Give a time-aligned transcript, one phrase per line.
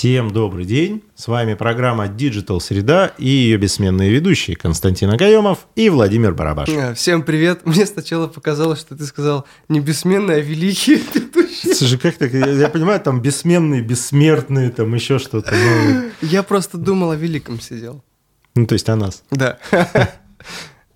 [0.00, 1.04] Всем добрый день.
[1.14, 6.70] С вами программа Digital Среда и ее бессменные ведущие Константин Агаемов и Владимир Барабаш.
[6.70, 7.60] А, Всем привет.
[7.66, 11.74] Мне сначала показалось, что ты сказал не бессменные, а великие ведущие.
[11.74, 12.32] Слушай, как так?
[12.32, 15.54] Я, я понимаю, там бессменные, бессмертные, там еще что-то.
[15.54, 18.02] Ну, Я просто думал о великом сидел.
[18.54, 19.22] ну, то есть о нас.
[19.30, 19.58] Да.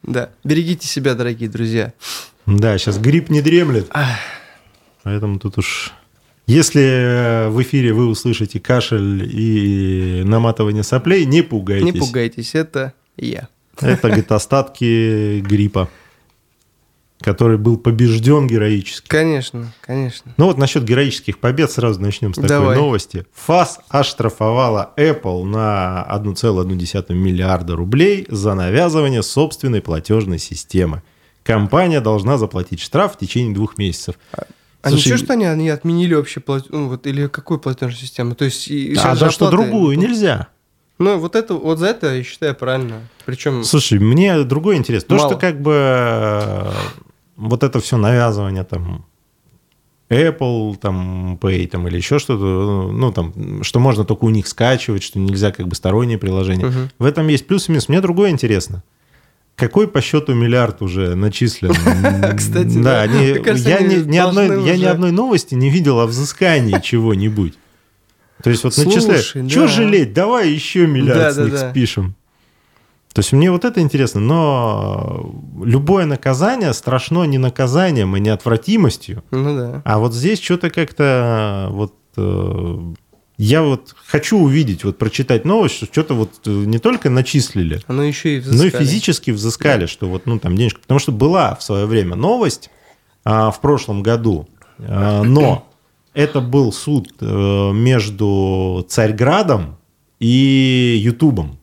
[0.02, 0.30] Да.
[0.44, 1.92] Берегите себя, дорогие друзья.
[2.46, 3.92] Да, сейчас грипп не дремлет.
[5.02, 5.92] Поэтому тут уж...
[6.46, 11.94] Если э, в эфире вы услышите кашель и наматывание соплей, не пугайтесь.
[11.94, 13.48] Не пугайтесь, это я.
[13.80, 15.88] Это говорит, остатки гриппа,
[17.20, 19.08] который был побежден героически.
[19.08, 20.34] Конечно, конечно.
[20.36, 22.76] Ну вот насчет героических побед сразу начнем с такой Давай.
[22.76, 23.26] новости.
[23.32, 31.02] ФАС оштрафовала Apple на 1,1 миллиарда рублей за навязывание собственной платежной системы.
[31.42, 34.16] Компания должна заплатить штраф в течение двух месяцев.
[34.84, 36.66] А Слушай, ничего, что они, они отменили вообще плат...
[36.68, 38.34] ну, вот, или какую платежную систему?
[38.34, 38.70] То есть
[39.02, 40.48] А за что оплаты- другую нельзя.
[40.98, 43.00] Ну, вот это, вот за это я считаю правильно.
[43.24, 45.08] Причем Слушай, мне другое интересно.
[45.08, 45.30] То, Мало.
[45.30, 46.70] что как бы э,
[47.36, 49.06] вот это все навязывание там
[50.10, 55.02] Apple, там, Pay, там, или еще что-то, ну, там, что можно только у них скачивать,
[55.02, 56.66] что нельзя как бы сторонние приложения.
[56.66, 56.90] Мгм.
[56.98, 57.88] В этом есть плюс и минус.
[57.88, 58.84] Мне другое интересно.
[59.56, 61.70] Какой по счету миллиард уже начислен?
[62.36, 63.02] Кстати, да, да.
[63.02, 66.06] они- кажется, я, ни, ни одной, должны я ни уже- одной новости не видел о
[66.06, 67.54] взыскании чего-нибудь.
[68.42, 69.24] То есть вот начисляют.
[69.24, 69.66] Слушай, Что да.
[69.68, 70.12] жалеть?
[70.12, 71.70] Давай еще миллиард Да, с да, них да.
[71.70, 72.14] спишем.
[73.12, 79.56] То есть мне вот это интересно, но любое наказание страшно не наказанием и неотвратимостью, ну
[79.56, 79.82] да.
[79.84, 82.78] а вот здесь что-то как-то вот э,
[83.36, 88.04] я вот хочу увидеть, вот прочитать новость, что что-то вот э, не только начислили, Оно
[88.04, 88.84] еще и но и взыскали.
[88.84, 92.70] физически взыскали, что вот ну там денежка, потому что была в свое время новость
[93.24, 95.68] а, в прошлом году, а, но
[96.14, 99.78] это был суд э, между Царьградом
[100.20, 101.58] и Ютубом.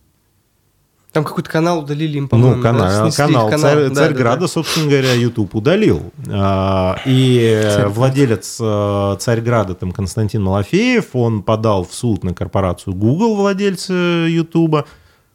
[1.12, 2.56] Там какой-то канал удалили им, по-моему.
[2.56, 2.72] Ну, да?
[2.72, 3.60] канал, Снесли канал, канал.
[3.62, 4.48] Царь- Да, Царьграда, да, да.
[4.48, 6.12] собственно говоря, YouTube удалил.
[6.30, 7.92] А, И Царьград.
[7.94, 14.86] владелец э, Царьграда, там, Константин Малафеев, он подал в суд на корпорацию Google, владельца YouTube,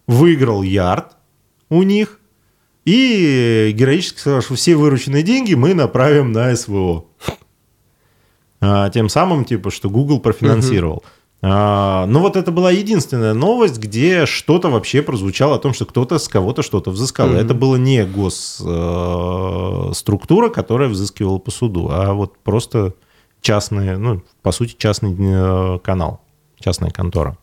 [0.06, 1.12] выиграл ярд
[1.68, 2.20] у них,
[2.86, 7.04] и героически сказал, что все вырученные деньги мы направим на СВО.
[8.60, 11.04] А, Тем самым, типа, что Google профинансировал.
[11.42, 16.18] А, Ну, вот это была единственная новость, где что-то вообще прозвучало о том, что кто-то
[16.18, 17.28] с кого-то что-то взыскал.
[17.28, 17.36] Мгм.
[17.36, 18.04] Это было не
[19.36, 22.94] госструктура, которая взыскивала по суду, а вот просто
[23.42, 26.20] частный, ну, по сути, частный э, канал,
[26.58, 27.36] частная контора.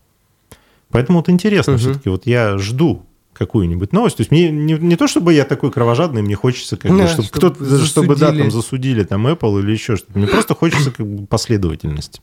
[0.90, 1.80] Поэтому вот интересно Мгм.
[1.80, 3.04] все-таки, вот я жду
[3.34, 4.18] какую-нибудь новость.
[4.18, 7.08] То есть мне не, не то, чтобы я такой кровожадный, мне хочется, как бы, Да,
[7.08, 8.42] чтобы чтобы кто-то, чтобы да, засудили.
[8.42, 10.18] там засудили там Apple или еще что-то.
[10.18, 12.22] Мне просто хочется как бы последовательности.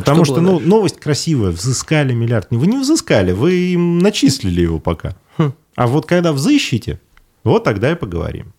[0.00, 2.48] Потому Что что, было ну, новость красивая, взыскали миллиард.
[2.50, 5.16] Вы не взыскали, вы им начислили его пока.
[5.38, 5.52] Хм.
[5.76, 7.00] А вот когда взыщите,
[7.44, 8.52] вот тогда и поговорим.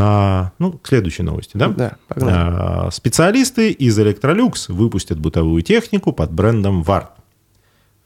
[0.00, 1.68] А, ну, к следующей новости, да?
[1.68, 2.32] Да, погнали.
[2.36, 7.08] А, специалисты из Electrolux выпустят бытовую технику под брендом VART.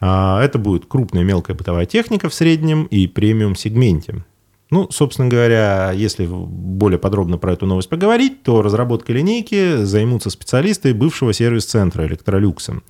[0.00, 4.24] А, Это будет крупная мелкая бытовая техника в среднем и премиум сегменте.
[4.72, 10.94] Ну, собственно говоря, если более подробно про эту новость поговорить, то разработкой линейки займутся специалисты
[10.94, 12.82] бывшего сервис-центра Electrolux.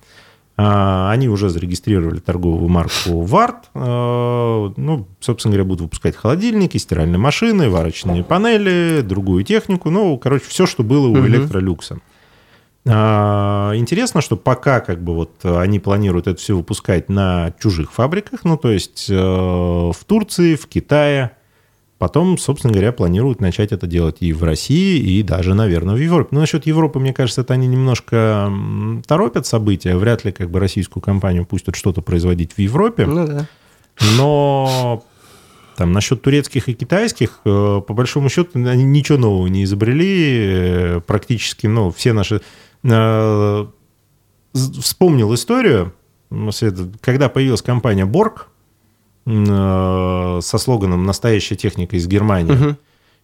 [0.55, 3.65] А, Они уже зарегистрировали торговую марку VART.
[3.73, 9.89] А, Ну, собственно говоря, будут выпускать холодильники, стиральные машины, варочные панели, другую технику.
[9.89, 11.17] Ну, короче, все, что было у.
[11.17, 11.99] Electrolux.
[12.87, 18.45] А, Интересно, что пока как бы вот они планируют это все выпускать на чужих фабриках,
[18.45, 21.31] ну то есть э, в Турции, в Китае,
[22.03, 26.27] потом, собственно говоря, планируют начать это делать и в России, и даже, наверное, в Европе.
[26.31, 28.51] Но насчет Европы, мне кажется, это они немножко
[29.07, 33.05] торопят события, вряд ли как бы российскую компанию пустят что-то производить в Европе.
[33.05, 33.47] Ну да.
[34.17, 35.01] Но
[35.77, 40.97] там насчет турецких и китайских, э, по большому счету, они ничего нового не изобрели.
[40.97, 42.41] Э, Практически, ну, все наши...
[42.83, 43.65] э,
[44.53, 45.93] Вспомнил историю,
[46.99, 48.52] когда появилась компания Борг э,
[49.25, 52.53] со слоганом «Настоящая техника из Германии».
[52.53, 52.77] Мгм.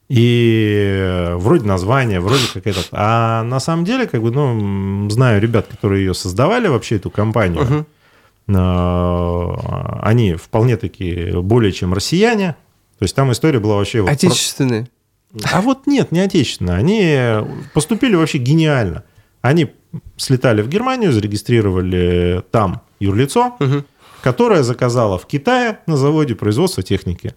[0.07, 2.80] И э, вроде название, вроде какая-то...
[2.92, 7.86] А на самом деле, как бы, ну, знаю ребят, которые ее создавали, вообще эту компанию.
[8.48, 9.56] Э,
[10.01, 12.56] Они вполне такие более чем россияне.
[12.98, 14.02] То есть там история была вообще...
[14.02, 14.88] вот Отечественные.
[15.31, 16.75] про- А вот нет, не отечественные.
[16.78, 19.04] Они поступили вообще гениально.
[19.42, 19.69] Они
[20.18, 23.86] слетали в Германию, зарегистрировали там юрлицо, Мгм.
[24.21, 27.33] Которое заказало в Китае на заводе производства техники.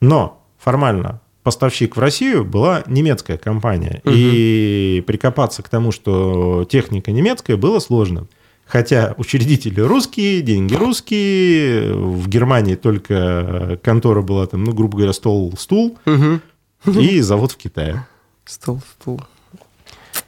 [0.00, 4.00] Но формально поставщик в Россию была немецкая компания.
[4.04, 4.14] Мгм.
[4.16, 8.26] И прикопаться к тому, что техника немецкая, было сложно.
[8.66, 15.54] Хотя учредители русские, деньги русские, в Германии только контора была там, ну, грубо говоря, стол,
[15.56, 16.98] стул, Угу.
[16.98, 18.04] и завод в Китае.
[18.44, 19.20] Стол, стул.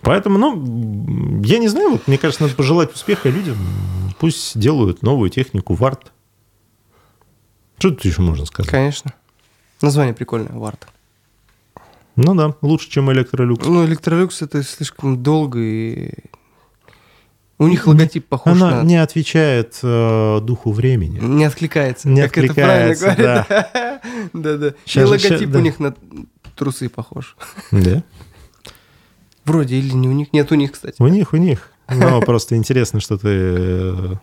[0.02, 3.56] Поэтому, ну, я не знаю, вот, мне кажется, надо пожелать успеха людям.
[4.18, 6.12] Пусть делают новую технику варт.
[7.78, 8.70] Что тут еще можно сказать?
[8.70, 9.12] Конечно.
[9.80, 10.88] Название прикольное, Варт.
[12.16, 13.64] Ну да, лучше, чем электролюкс.
[13.64, 16.10] Ну, Электролюкс это слишком долго и...
[17.60, 18.82] У них логотип похож Она на...
[18.82, 21.18] не отвечает э, духу времени.
[21.18, 22.08] Не откликается.
[22.08, 24.02] Не как это правильно откликается, говорят.
[24.32, 24.74] Да-да.
[24.86, 25.58] И логотип да.
[25.58, 25.94] у них на
[26.56, 27.36] трусы похож.
[27.72, 28.02] Да?
[29.48, 30.32] Вроде или не у них.
[30.32, 30.96] Нет, у них, кстати.
[31.00, 31.70] У них, у них.
[31.88, 33.28] Но просто интересно, что ты...
[33.28, 34.14] э,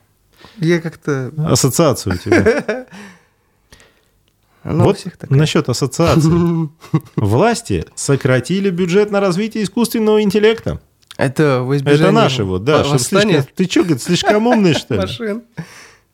[0.57, 1.31] Я как-то...
[1.49, 2.85] Ассоциацию у тебя.
[4.63, 6.69] Она у вот насчет ассоциации.
[7.15, 10.81] Власти сократили бюджет на развитие искусственного интеллекта.
[11.17, 12.83] Это во Это наши вот, да.
[12.97, 14.99] слишком- Ты что, говорит, слишком умный, что ли?
[15.01, 15.43] машин.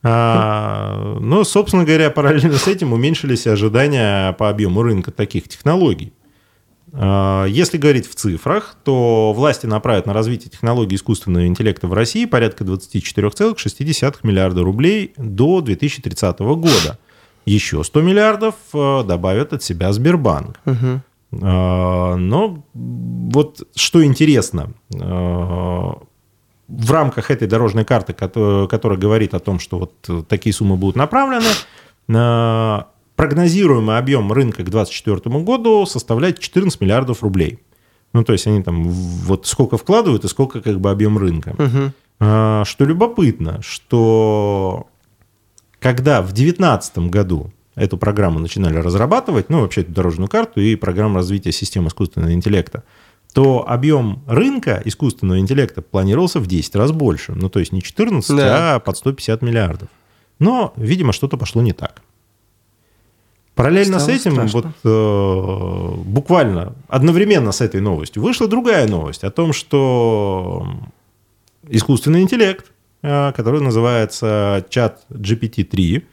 [0.03, 6.11] А, ну, собственно говоря, параллельно с этим уменьшились ожидания по объему рынка таких технологий.
[6.93, 12.25] А, Если говорить в цифрах, то власти направят на развитие технологий искусственного интеллекта в России
[12.25, 16.97] порядка 24,6 миллиарда рублей до 2030 года.
[17.45, 20.59] Еще 100 миллиардов э, добавят от себя Сбербанк.
[21.41, 24.73] А, Но вот что интересно,
[26.73, 30.75] в рамках этой дорожной карты, кото- которая говорит о том, что вот э, такие суммы
[30.77, 31.49] будут направлены,
[33.21, 37.59] прогнозируемый объем рынка к 2024 году составляет 14 миллиардов рублей.
[38.13, 41.55] Ну, то есть они там вот сколько вкладывают и сколько как бы объем рынка.
[42.19, 44.87] А, Что любопытно, что
[45.77, 51.17] когда в 2019 году эту программу начинали разрабатывать, ну, вообще эту дорожную карту и программу
[51.17, 52.83] развития систем искусственного интеллекта,
[53.33, 57.33] то объем рынка искусственного интеллекта планировался в 10 раз больше.
[57.33, 58.75] Ну, то есть не 14, Да.
[58.75, 59.89] а под 150 миллиардов.
[60.39, 62.01] Но, видимо, что-то пошло не так.
[63.55, 64.61] Параллельно Стало с этим, страшно.
[64.61, 70.65] вот э, буквально одновременно с этой новостью вышла другая новость о том, что
[71.67, 72.71] искусственный интеллект,
[73.01, 76.03] э, который называется чат GPT-3,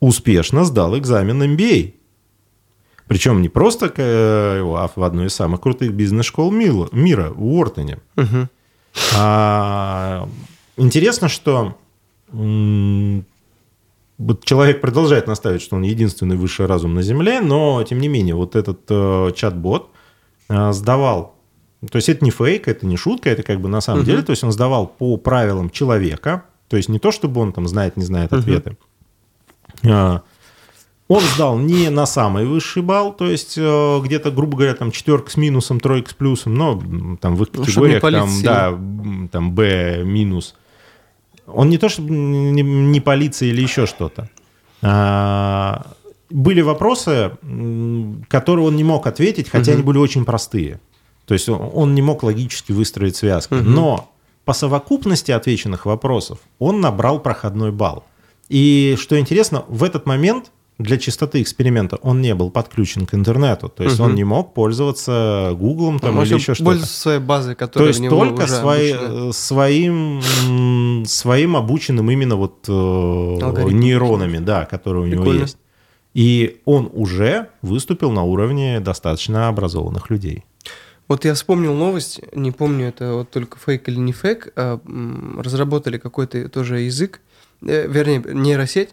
[0.00, 1.94] успешно сдал экзамен MBA.
[3.08, 7.98] Причем не просто э, а в одной из самых крутых бизнес-школ мира, в Уортоне.
[8.16, 8.48] Мгм.
[9.16, 10.28] А,
[10.76, 11.76] интересно, что
[14.26, 18.34] вот человек продолжает настаивать, что он единственный высший разум на Земле, но тем не менее
[18.34, 19.90] вот этот э, чат-бот
[20.48, 21.34] э, сдавал,
[21.90, 24.06] то есть это не фейк, это не шутка, это как бы на самом Мгм.
[24.06, 27.66] деле, то есть он сдавал по правилам человека, то есть не то, чтобы он там
[27.66, 28.40] знает, не знает Мгм.
[28.40, 28.76] ответы.
[29.84, 30.22] А,
[31.08, 35.30] Он сдал не на самый высший балл, то есть э, где-то, грубо говоря, там четверка
[35.30, 36.80] с минусом, тройка с плюсом, но
[37.20, 38.70] там в их категориях там, да,
[39.30, 40.54] там Б минус.
[41.46, 44.28] Он не то, чтобы не, не полиция или еще что-то.
[44.82, 45.86] А,
[46.30, 47.32] были вопросы,
[48.28, 49.78] которые он не мог ответить, хотя Мгм.
[49.78, 50.80] они были очень простые.
[51.26, 53.54] То есть он, не мог логически выстроить связки.
[53.54, 53.74] Мгм.
[53.74, 54.10] Но
[54.44, 58.04] по совокупности отвеченных вопросов он набрал проходной балл.
[58.48, 60.50] И что интересно, в этот момент
[60.82, 63.68] для чистоты эксперимента он не был подключен к интернету.
[63.68, 64.08] То есть Мгм.
[64.10, 66.64] он не мог пользоваться Гуглом там, Он или еще что-то.
[66.70, 69.28] пользуется своей базой, То которая есть в него только свои- обучена.
[69.28, 70.20] э, своим,
[71.06, 75.40] своим обученным именно вот э, Алгоритмом нейронами, да, которые у него Прикольно.
[75.42, 75.58] есть.
[76.14, 80.44] И он уже выступил на уровне достаточно образованных людей.
[81.08, 84.78] Вот я вспомнил новость, не помню, это вот только фейк или не фейк, а,
[85.38, 87.20] разработали какой-то тоже язык,
[87.66, 88.90] э, вернее, нейросеть,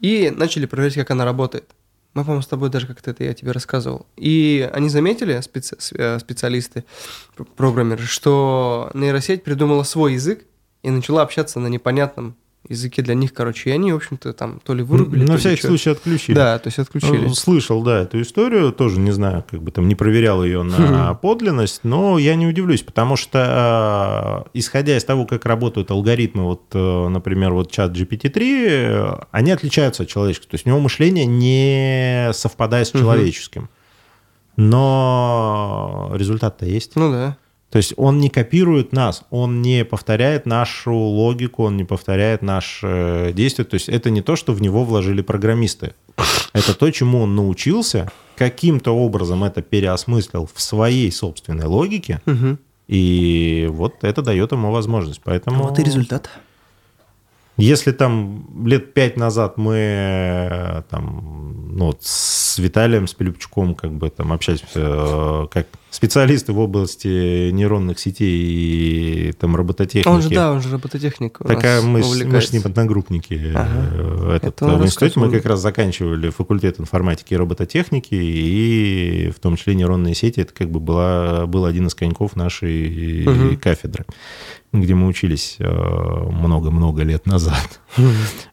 [0.00, 1.70] и начали проверять, как она работает.
[2.14, 4.06] Мы, по-моему, с тобой даже как-то это я тебе рассказывал.
[4.16, 6.84] И они заметили, специ- э, специалисты,
[7.36, 10.44] пр- программеры, что нейросеть придумала свой язык
[10.82, 12.34] и начала общаться на непонятном
[12.68, 13.70] языке для них, короче.
[13.70, 15.68] И они, в общем-то, там то ли вырубили, на всякий чё.
[15.68, 16.36] случай отключили.
[16.36, 17.26] Да, то есть отключили.
[17.28, 21.14] Ну, Слышал, да, эту историю, тоже не знаю, как бы там не проверял ее на
[21.22, 26.62] подлинность, но я не удивлюсь, потому что, э, исходя из того, как работают алгоритмы, вот,
[26.74, 31.26] э, например, вот чат GPT-3, э, они отличаются от человеческого, то есть у него мышление
[31.26, 33.68] не совпадает с человеческим.
[34.56, 36.94] Но результат-то есть.
[36.96, 37.36] Ну да.
[37.70, 43.32] То есть он не копирует нас, он не повторяет нашу логику, он не повторяет наши
[43.34, 43.64] действия.
[43.64, 45.94] То есть это не то, что в него вложили программисты.
[46.52, 52.58] Это то, чему он научился, каким-то образом это переосмыслил в своей собственной логике, Мгм.
[52.88, 55.20] и вот это дает ему возможность.
[55.22, 56.28] Поэтому, Вот и результат.
[57.60, 63.92] Если там лет пять назад мы э, там, ну, вот с Виталием, с Пилипчуком как
[63.92, 70.08] бы там общались, э, как специалисты в области нейронных сетей и там робототехники.
[70.08, 71.40] Он же, да, он же робототехник.
[71.40, 73.52] у Так нас а мы, мы с ним одногруппники.
[73.54, 73.68] Ага.
[73.92, 79.40] Э, Этот, Это в институте мы как раз заканчивали факультет информатики и робототехники, и в
[79.40, 83.56] том числе нейронные сети, это как бы была, был один из коньков нашей Мгм.
[83.58, 84.04] кафедры,
[84.72, 87.80] где мы учились э, много-много лет назад.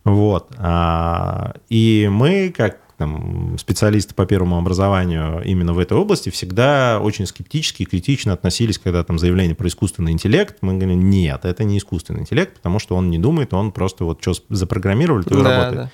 [0.03, 0.49] Вот.
[0.57, 7.27] А, И мы, как там, специалисты по первому образованию именно в этой области, всегда очень
[7.27, 10.57] скептически и критично относились, когда там заявление про искусственный интеллект.
[10.61, 14.19] Мы говорим, нет, это не искусственный интеллект, потому что он не думает, он просто вот
[14.21, 15.75] что запрограммировали, то и Да, работает.
[15.75, 15.91] да.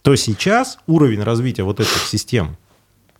[0.00, 2.56] То сейчас уровень развития вот этих систем,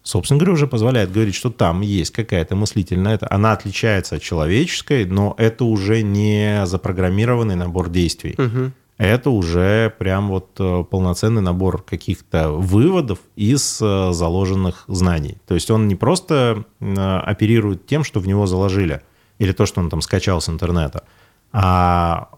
[0.02, 5.35] собственно говоря, уже позволяет говорить, что там есть какая-то мыслительная, она отличается от человеческой, но
[5.38, 8.73] это уже не запрограммированный набор действий Мгм.
[8.97, 15.38] это уже прям вот э, полноценный набор каких-то выводов из э, заложенных знаний.
[15.47, 19.02] То есть он не просто э, оперирует тем, что в него заложили,
[19.38, 21.05] или то, что он там скачал с интернета,
[21.52, 22.28] а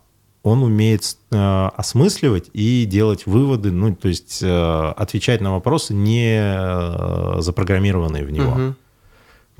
[0.42, 6.38] он умеет э, осмысливать и делать выводы, ну, то есть э, отвечать на вопросы, не
[6.40, 8.50] э, запрограммированные в него.
[8.52, 8.76] Мгм.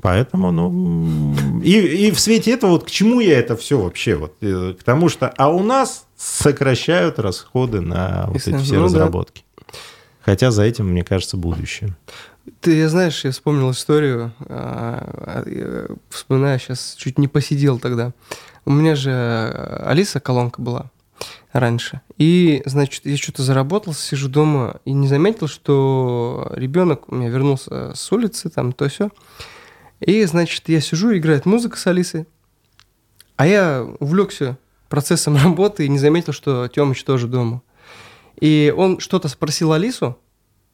[0.01, 4.15] Поэтому, ну, и, и в свете этого, вот к чему я это все вообще?
[4.15, 8.73] Вот, э, к тому, что, а у нас сокращают расходы на вот Если- эти все
[8.75, 8.85] ну да.
[8.85, 9.43] разработки.
[10.21, 11.95] Хотя за этим, мне кажется, будущее.
[12.59, 18.13] Ты знаешь, я вспомнил историю, а, я вспоминаю, сейчас чуть не посидел тогда.
[18.65, 20.89] У меня же а, Алиса колонка была
[21.53, 22.01] раньше.
[22.17, 27.93] И, значит, я что-то заработал, сижу дома и не заметил, что ребенок у меня вернулся
[27.93, 29.09] с улицы, там, то все.
[29.99, 32.25] И, значит, я сижу, играет музыка с Алисой,
[33.35, 34.57] а я увлекся
[34.89, 37.61] процессом работы и не заметил, что Тёмыч тоже дома.
[38.39, 40.17] И он что-то спросил Алису,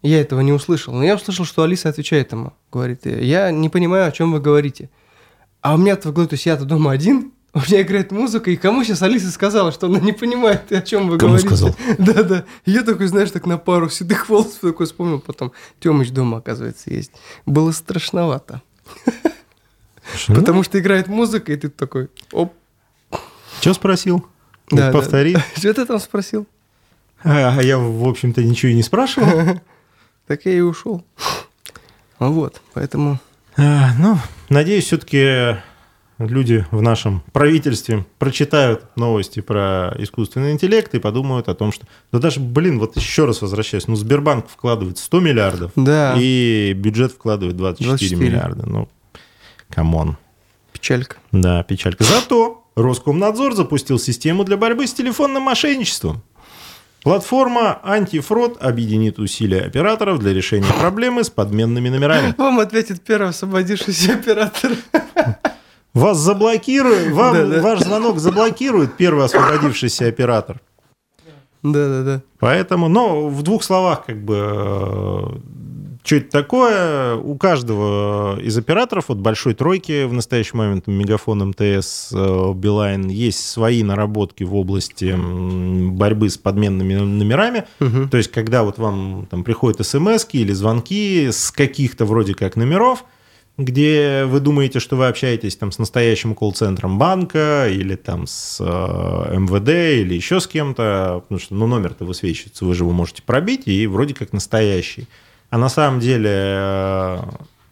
[0.01, 4.08] я этого не услышал, но я услышал, что Алиса отвечает ему, говорит, я не понимаю,
[4.08, 4.89] о чем вы говорите.
[5.62, 8.56] А у меня-то в голове, то есть я-то дома один, у меня играет музыка, и
[8.56, 11.48] кому сейчас Алиса сказала, что она не понимает, о чем вы Кому говорите?
[11.48, 11.75] сказал?
[11.98, 12.46] Да-да.
[12.66, 17.12] Я такой, знаешь, так на пару седых волос такой вспомнил, потом Тёмыч дома, оказывается, есть.
[17.46, 18.62] Было страшновато.
[20.27, 22.54] Ну, Потому что играет музыка, и ты такой, оп.
[23.60, 24.25] Что спросил?
[24.70, 24.92] Да, да.
[24.92, 25.36] повтори.
[25.58, 26.46] Что ты там спросил?
[27.24, 29.60] А я, в общем-то, ничего и не спрашивал.
[30.27, 31.03] Так я и ушел.
[32.19, 33.19] Ну Вот, поэтому...
[33.55, 34.17] А, Ну,
[34.50, 35.57] надеюсь, все-таки
[36.19, 41.86] люди в нашем правительстве прочитают новости про искусственный интеллект и подумают о том, что...
[42.12, 47.13] Да даже, блин, вот еще раз возвращаюсь, ну, Сбербанк вкладывает 100 миллиардов, Да, и бюджет
[47.13, 48.22] вкладывает 24, 24.
[48.29, 48.65] миллиарда.
[48.67, 48.89] Ну,
[49.69, 50.17] come on.
[50.74, 51.17] печалька.
[51.31, 52.03] Да, печалька.
[52.03, 56.22] Зато Роскомнадзор запустил систему для борьбы с телефонным мошенничеством.
[57.04, 62.34] Платформа «Антифрод» объединит усилия операторов для решения проблемы с подменными номерами.
[62.38, 64.72] Вам ответит первый освободившийся оператор.
[65.94, 67.62] Вас заблокирует, вам Да-да.
[67.62, 70.60] ваш звонок заблокирует первый освободившийся оператор.
[71.63, 72.22] Да-да-да.
[72.39, 75.42] Поэтому, ну, в двух словах, как бы,
[76.07, 77.15] что это такое?
[77.15, 83.45] У каждого из операторов, вот большой тройки в настоящий момент, Мегафон, МТС, э, Билайн, есть
[83.45, 85.13] свои наработки в области
[85.91, 87.65] борьбы с подменными номерами.
[87.81, 88.07] Мгм.
[88.07, 93.03] То есть, когда вот вам там приходят смс или звонки с каких-то вроде как номеров,
[93.57, 98.63] где вы думаете, что вы общаетесь там с настоящим колл-центром банка или там с э,
[99.37, 103.63] МВД или еще с кем-то, потому что ну, номер-то высвечивается, вы же его можете пробить,
[103.65, 105.05] и вроде как настоящий.
[105.50, 107.18] А на самом деле э,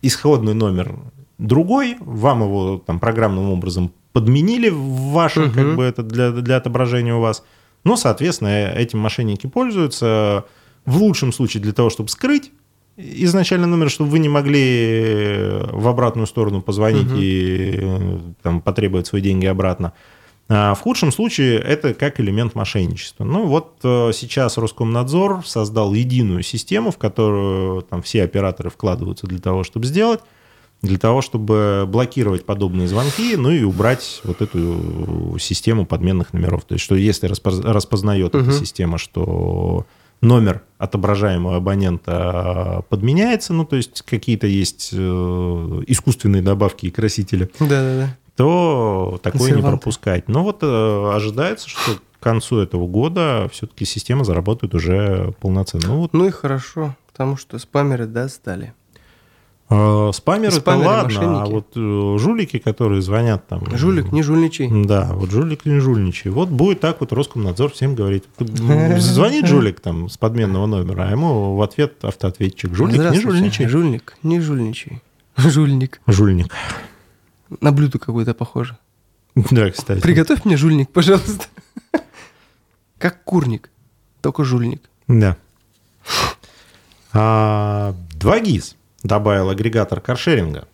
[0.02, 0.96] исходный номер
[1.38, 5.54] другой, вам его там программным образом подменили в вашем, Мгм.
[5.54, 7.44] как бы это для, для отображения у вас.
[7.84, 10.46] Ну, соответственно, этим мошенники пользуются
[10.86, 12.52] в лучшем случае для того, чтобы скрыть
[12.98, 17.18] изначально номер, чтобы вы не могли в обратную сторону позвонить Мгм.
[17.20, 19.92] и э, там, потребовать свои деньги обратно.
[20.48, 23.24] А в худшем случае это как элемент мошенничества.
[23.24, 29.40] Ну вот э, сейчас Роскомнадзор создал единую систему, в которую там все операторы вкладываются для
[29.40, 30.20] того, чтобы сделать,
[30.84, 36.64] для того, чтобы блокировать подобные звонки, ну и убрать вот эту систему подменных номеров.
[36.66, 38.52] То есть, что если распоз- распознает эта Мгм.
[38.52, 39.88] система, что
[40.22, 48.16] номер отображаемого абонента подменяется, ну то есть какие-то есть э, искусственные добавки и красители, Да-да-да.
[48.36, 50.28] То такое не пропускать.
[50.28, 55.88] Но вот э, ожидается, что к концу этого года все-таки система заработает уже полноценно.
[55.88, 58.74] Ну вот Ну и хорошо, потому что спамеры достали.
[59.70, 61.52] э, спамеры это Спамеры, ладно, а мошенники.
[61.52, 63.64] вот э, жулики, которые звонят там...
[63.76, 64.70] Жулик, не жульничай.
[64.86, 66.32] Да, вот жулик не жульничай.
[66.32, 68.26] Вот будет так вот Роскомнадзор всем говорит.
[68.40, 72.74] Звонит жулик там с подменного номера, а ему в ответ автоответчик.
[72.76, 73.68] Жулик не Здравствуйте, жульничай.
[73.68, 75.02] Жульник, не жульничай.
[75.38, 76.02] Жульник.
[76.08, 76.48] Жульник.
[77.62, 78.78] На блюдо какое-то похоже.
[79.36, 80.02] Да, кстати.
[80.02, 81.46] Приготовь мне жульник, пожалуйста.
[82.98, 83.70] Как курник,
[84.22, 84.82] только жульник.
[85.08, 85.36] Да.
[87.14, 90.68] А, 2GIS добавил агрегатор каршеринга.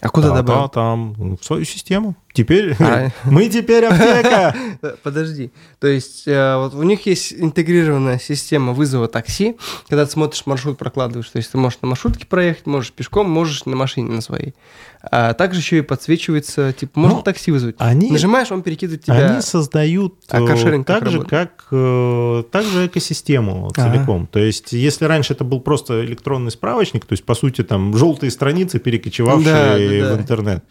[0.00, 0.62] А куда добавил?
[0.68, 2.14] та- Там, ну, в свою систему.
[2.32, 3.08] Теперь А.
[3.24, 4.54] мы теперь аптека.
[5.02, 5.50] Подожди.
[5.80, 9.56] То есть э, вот у них есть интегрированная система вызова такси,
[9.88, 11.28] когда ты смотришь маршрут, прокладываешь.
[11.28, 14.54] То есть ты можешь на маршрутке проехать, можешь пешком, можешь на машине на своей.
[15.02, 17.74] А также еще и подсвечивается, типа, можно Ну, такси вызвать.
[17.78, 19.32] Они, Нажимаешь, он перекидывает тебя.
[19.32, 24.26] они создают А э, каршеринг так же, как э, так же экосистему целиком.
[24.26, 28.30] То есть, если раньше это был просто электронный справочник, то есть, по сути, там желтые
[28.30, 30.14] страницы, перекочевавшие Да, да, да.
[30.14, 30.64] в интернет.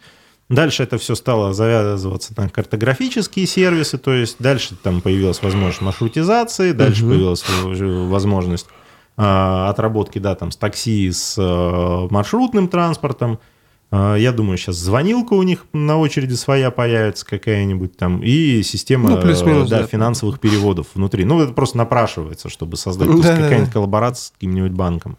[0.50, 6.72] Дальше это все стало завязываться на картографические сервисы, то есть дальше там появилась возможность маршрутизации,
[6.72, 7.10] дальше Мгм.
[7.10, 7.44] появилась
[8.10, 8.66] возможность
[9.16, 13.38] а, отработки, да, там, с такси, с э, маршрутным транспортом.
[13.92, 19.10] А, Я думаю, сейчас звонилка у них на очереди своя появится какая-нибудь там, и система
[19.10, 19.86] Ну, э, да, да.
[19.86, 21.24] финансовых переводов внутри.
[21.24, 23.42] Ну, это просто напрашивается, чтобы создать есть Да-да-да.
[23.42, 25.16] какая-нибудь коллаборация с каким-нибудь банком.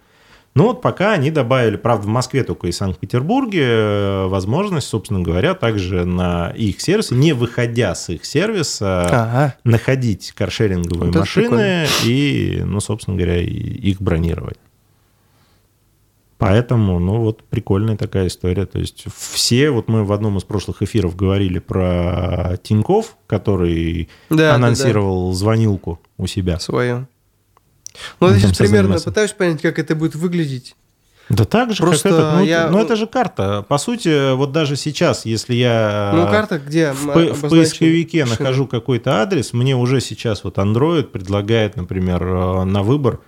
[0.54, 5.54] Ну вот пока они добавили, правда, в Москве только и Санкт-Петербурге, э, возможность, собственно говоря,
[5.54, 9.56] также на их сервисе, не выходя с их сервиса, Ага.
[9.64, 14.58] находить каршеринговые Вот машины и, ну, собственно говоря, их бронировать.
[16.38, 18.66] Поэтому, ну, вот прикольная такая история.
[18.66, 24.36] То есть все, вот мы в одном из прошлых эфиров говорили про Тиньков, который Да,
[24.36, 26.54] да, анонсировал звонилку у себя.
[26.54, 27.08] да, свое.
[28.20, 30.76] Ну, я со примерно пытаюсь понять, как это будет выглядеть.
[31.30, 32.32] Да так же, Просто как это.
[32.40, 33.64] Ну, я- ну, это же карта.
[33.68, 36.92] По сути, вот даже сейчас, если я Ну, карта где?
[36.92, 38.38] в, п- в обозначена поисковике машина?
[38.40, 43.22] нахожу какой-то адрес, мне уже сейчас вот Android предлагает, например, э, на выбор,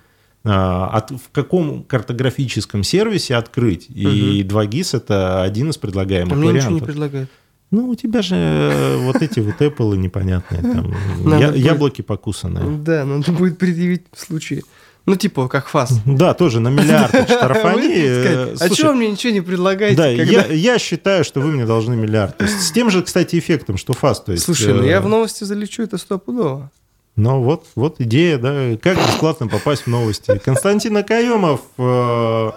[0.44, 3.86] э, от, в каком картографическом сервисе открыть.
[3.88, 6.86] И 2GIS это один из А предлагаемых мне ничего не вариантов.
[6.86, 7.28] предлагает.
[7.74, 12.02] Ну, у тебя же э, вот эти вот Apple непонятные, там, Надо я- будет- яблоки
[12.02, 12.64] покусанные.
[12.78, 14.62] Да, надо будет предъявить в случае.
[15.06, 15.90] Ну, типа, как фас.
[16.06, 17.92] Да, тоже на миллиард штрафани.
[17.96, 19.96] э, А чего мне ничего не предлагаете?
[19.96, 22.38] Да, когда- я, я считаю, что вы мне должны миллиард.
[22.38, 23.92] То есть с тем же, кстати, эффектом, что.
[23.92, 26.70] То есть, Слушай, ну э, я в новости залечу, это стопудово.
[27.16, 30.40] Ну вот, вот идея, да, как бесплатно попасть в новости.
[30.44, 32.50] Константин Акаемов э,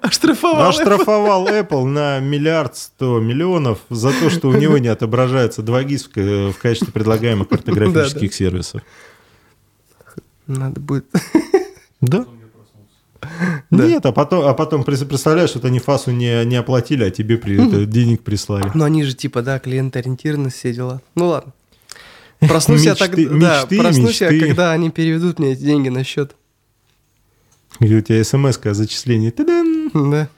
[0.00, 0.68] Оштрафовал.
[0.68, 6.10] оштрафовал Apple на миллиард сто миллионов за то, что у него не отображается 2GIS в
[6.10, 8.82] ка- в качестве предлагаемых картографических сервисов.
[10.46, 11.06] Надо будет.
[12.00, 12.24] Да?
[13.70, 13.84] Да.
[13.84, 17.56] Нет, а потом, а потом представляешь, что они ФАСу не, не оплатили, а тебе при,
[17.56, 18.70] это, денег прислали.
[18.74, 21.02] Но они же типа, да, клиент-ориентированность, все дела.
[21.14, 21.52] Ну ладно.
[22.40, 24.46] Проснусь я Мечты, тогда, да, мечты, проснусь я, мечты.
[24.46, 26.36] когда они переведут мне эти деньги на счет.
[27.80, 29.30] Где у тебя смс о зачислении.
[29.30, 29.90] Та-дам!
[29.94, 30.28] Да.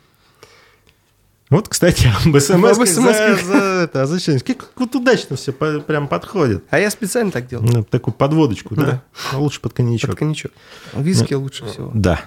[1.50, 4.38] Вот, кстати, об смс Об за, за это, а зачем?
[4.38, 6.64] Как вот удачно все прям подходит.
[6.70, 7.64] А я специально так делал.
[7.64, 8.82] Ну, такую подводочку, да?
[8.82, 9.02] Да.
[9.32, 10.10] Ну, лучше под коньячок.
[10.10, 10.52] Под коньячок.
[10.94, 11.90] Виски лучше всего.
[11.92, 12.20] Да,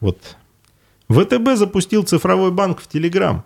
[0.00, 0.18] вот.
[1.08, 3.44] ВТБ запустил цифровой банк в Телеграм.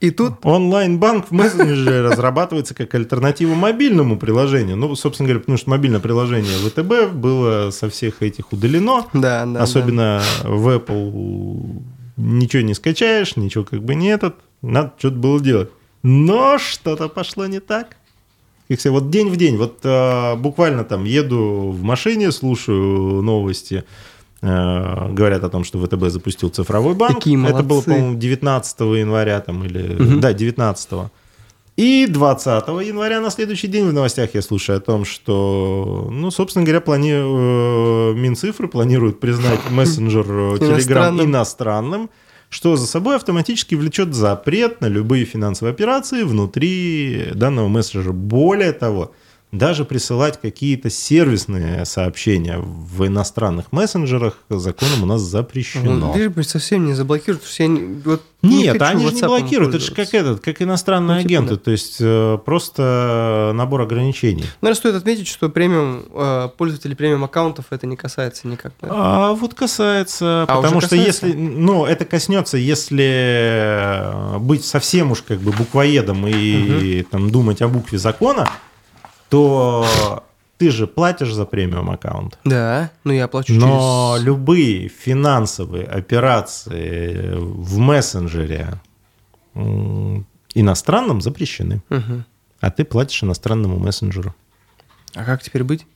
[0.00, 4.76] И тут Онлайн-банк в мессенджере разрабатывается как альтернатива мобильному приложению.
[4.76, 9.06] Ну, собственно говоря, потому что мобильное приложение ВТБ было со всех этих удалено.
[9.14, 9.62] Да, да.
[9.62, 11.82] Особенно в Apple
[12.16, 14.36] ничего не скачаешь, ничего как бы не этот.
[14.62, 15.70] Надо что-то было делать.
[16.02, 17.96] Но что-то пошло не так.
[18.68, 23.84] Как все, вот день в день, вот а, буквально там еду в машине, слушаю новости,
[24.44, 27.16] говорят о том, что ВТБ запустил цифровой банк.
[27.16, 27.90] Какие Это было, молодцы.
[27.90, 29.94] по-моему, 19 января там или...
[29.94, 30.20] Мгм.
[30.20, 31.10] Да, 19
[31.76, 36.64] и 20 января на следующий день в новостях я слушаю о том, что, ну, собственно
[36.64, 37.10] говоря, плани...
[37.12, 42.10] э, Минцифры планируют признать мессенджер э, Telegram иностранным,
[42.48, 48.12] что за собой автоматически влечет запрет на любые финансовые операции внутри данного мессенджера.
[48.12, 49.10] Более того,
[49.58, 55.92] даже присылать какие-то сервисные сообщения в иностранных мессенджерах законом у нас запрещено.
[55.94, 59.74] Ну, лишь бы совсем не заблокируют, я не- вот не Нет, они же не блокируют.
[59.74, 61.54] Это же как этот, как иностранные Ну, типа, агенты.
[61.54, 61.60] да.
[61.60, 64.44] То есть э, просто набор ограничений.
[64.60, 68.72] Наверное, стоит отметить, что премиум э, пользователей премиум аккаунтов это не касается никак.
[68.82, 68.88] да?
[68.90, 71.26] А вот касается, А, потому что касается?
[71.28, 77.62] если, ну, это коснется, если э, быть совсем уж как бы буквоедом и там думать
[77.62, 78.48] о букве закона,
[79.28, 80.24] то
[80.58, 82.38] ты же платишь за премиум аккаунт.
[82.44, 84.26] Да, ну я плачу Но через...
[84.26, 88.80] любые финансовые операции в мессенджере
[90.54, 91.82] иностранном запрещены.
[91.88, 92.24] Мгм.
[92.60, 94.34] А ты платишь иностранному мессенджеру.
[95.14, 95.86] А как теперь быть?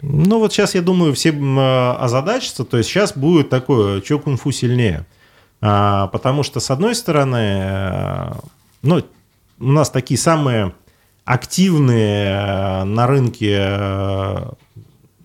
[0.00, 2.64] Ну вот сейчас, я думаю, все э, озадачатся.
[2.64, 5.06] То есть сейчас будет такое, что кунг-фу сильнее.
[5.60, 8.32] А, потому что, с одной стороны, э,
[8.82, 9.02] ну,
[9.58, 10.74] у нас такие самые
[11.24, 14.50] активные э, на рынке э,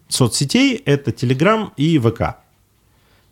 [0.08, 2.38] соцсетей это Telegram и ВК.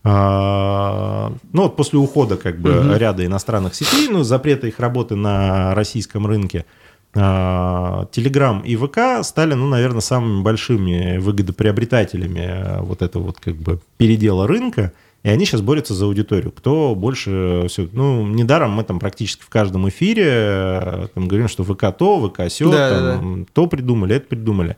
[0.03, 2.95] А, ну вот после ухода как бы Мгм.
[2.95, 6.65] ряда иностранных сетей, ну запрета их работы на российском рынке,
[7.13, 13.79] Telegram и ВК стали, ну, наверное, самыми большими выгодоприобретателями э, вот этого вот как бы
[13.97, 14.91] передела рынка,
[15.23, 16.51] и они сейчас борются за аудиторию.
[16.51, 17.89] Кто больше все...
[17.91, 22.49] Ну, недаром мы там практически в каждом эфире э, там, говорим, что ВК то, ВК
[22.49, 24.77] сё, Да, там, да, то придумали, это придумали.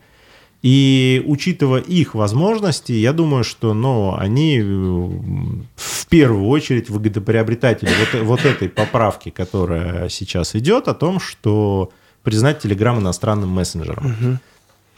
[0.61, 8.23] И учитывая их возможности, я думаю, что ну, они э, в первую очередь выгодоприобретатели вот,
[8.23, 11.91] вот этой поправки, которая сейчас идет, о том, что
[12.23, 14.39] признать Telegram иностранным мессенджером.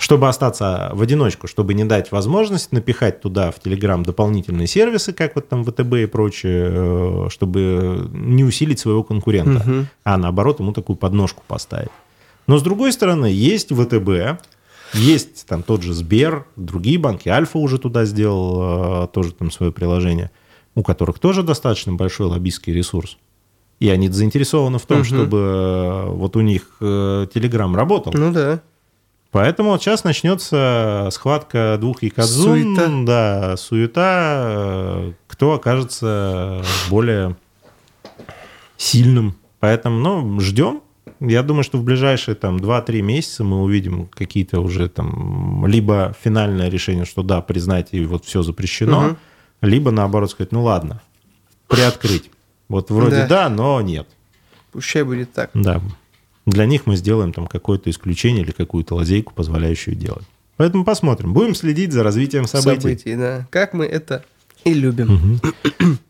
[0.02, 5.36] Чтобы остаться в одиночку, чтобы не дать возможность напихать туда, в Telegram, дополнительные сервисы, как
[5.36, 9.88] вот там ВТБ и прочее, э, чтобы не усилить своего конкурента, Мгм.
[10.04, 11.92] а наоборот ему такую подножку поставить.
[12.48, 14.42] Но с другой стороны, есть ВТБ,
[14.96, 19.72] есть там тот же Сбер, другие банки, Альфа уже туда сделал э, тоже там свое
[19.72, 20.32] приложение,
[20.74, 23.18] у которых тоже достаточно большой лоббистский ресурс.
[23.80, 25.06] И они заинтересованы в том, Мгм.
[25.06, 28.12] чтобы э, вот у них Telegram работал.
[28.16, 28.62] Ну да.
[29.32, 32.76] Поэтому вот сейчас начнется схватка двух якадзун.
[32.76, 32.92] Суета.
[33.06, 34.44] Да, суета.
[34.46, 37.38] э, Кто окажется более
[38.78, 39.36] сильным.
[39.60, 40.82] Поэтому, ну, ждем.
[41.20, 46.68] Я думаю, что в ближайшие там 2-3 месяца мы увидим какие-то уже там либо финальное
[46.70, 49.18] решение, что да, признать и вот все запрещено, Мгм.
[49.62, 51.02] либо наоборот сказать, ну ладно,
[51.68, 52.32] приоткрыть.
[52.70, 53.28] Вот вроде Да.
[53.28, 54.08] да, но нет.
[54.72, 55.52] Пущай будет так.
[55.54, 55.80] Да.
[56.46, 60.26] Для них мы сделаем там какое-то исключение или какую-то лазейку, позволяющую делать.
[60.58, 61.34] Поэтому посмотрим.
[61.34, 62.82] Будем следить за развитием событий.
[62.82, 63.48] Событий, да.
[63.50, 64.24] Как мы это
[64.64, 65.40] и любим.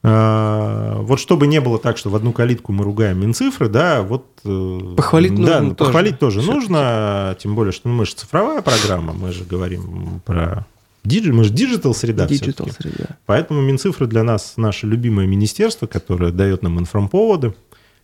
[0.03, 4.25] А, вот чтобы не было так, что в одну калитку мы ругаем Минцифры, да, вот...
[4.43, 6.51] э, Похвалить да, нужно ну, похвалить тоже, тоже.
[6.51, 10.65] нужно, тем более, что ну, мы же цифровая программа, мы же говорим про...
[11.05, 12.89] Digi- мы же digital среда Digital всё-таки.
[12.89, 13.17] среда.
[13.27, 17.53] Поэтому Минцифры для нас наше любимое министерство, которое дает нам информповоды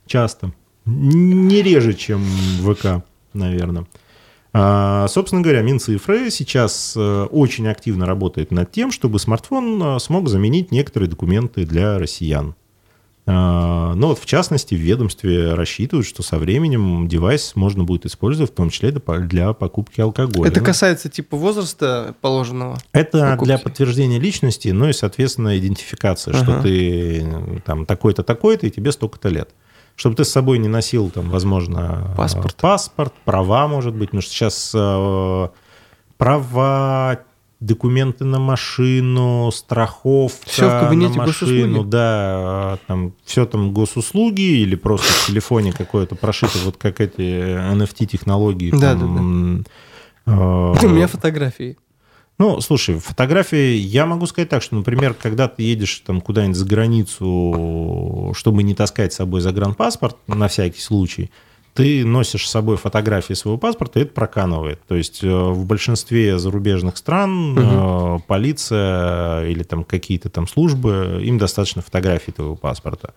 [0.06, 0.52] часто,
[0.88, 2.23] не реже, чем
[2.63, 3.86] ВК, наверное.
[4.54, 10.30] А, собственно говоря, Минцифры сейчас э, очень активно работает над тем, чтобы смартфон э, смог
[10.30, 12.56] заменить некоторые документы для россиян.
[13.30, 18.52] А, Ну вот, в частности, в ведомстве рассчитывают, что со временем девайс можно будет использовать,
[18.52, 20.50] в том числе для- покупки алкоголя.
[20.50, 22.78] Это касается типа возраста положенного.
[22.93, 23.45] это покупки.
[23.45, 26.62] для подтверждения личности, ну и, соответственно, идентификация, что Ага.
[26.63, 29.50] ты э, там такой-то, такой-то, и тебе столько-то лет.
[29.98, 32.56] Чтобы ты с собой не носил, там, возможно, Паспорт.
[32.56, 35.48] паспорт, права, может быть, потому что сейчас э,
[36.18, 37.20] права,
[37.60, 41.90] документы на машину, страховка Всё в кабинете на машину, госуслуги?
[41.90, 47.22] да, э, там все там госуслуги или просто в телефоне какое-то прошито, вот как эти
[47.74, 48.70] NFT-технологии.
[48.70, 49.66] Да, там,
[50.28, 51.76] э, У меня фотографии.
[52.39, 56.65] Ну, слушай, фотографии, я могу сказать так, что, например, когда ты едешь там куда-нибудь за
[56.65, 61.32] границу, чтобы не таскать с собой загранпаспорт на всякий случай,
[61.73, 64.82] ты носишь с собой фотографии своего паспорта, и это проканывает.
[64.88, 71.38] То есть э, в большинстве зарубежных стран э, полиция или там какие-то там службы, им
[71.38, 73.13] достаточно фотографий твоего паспорта.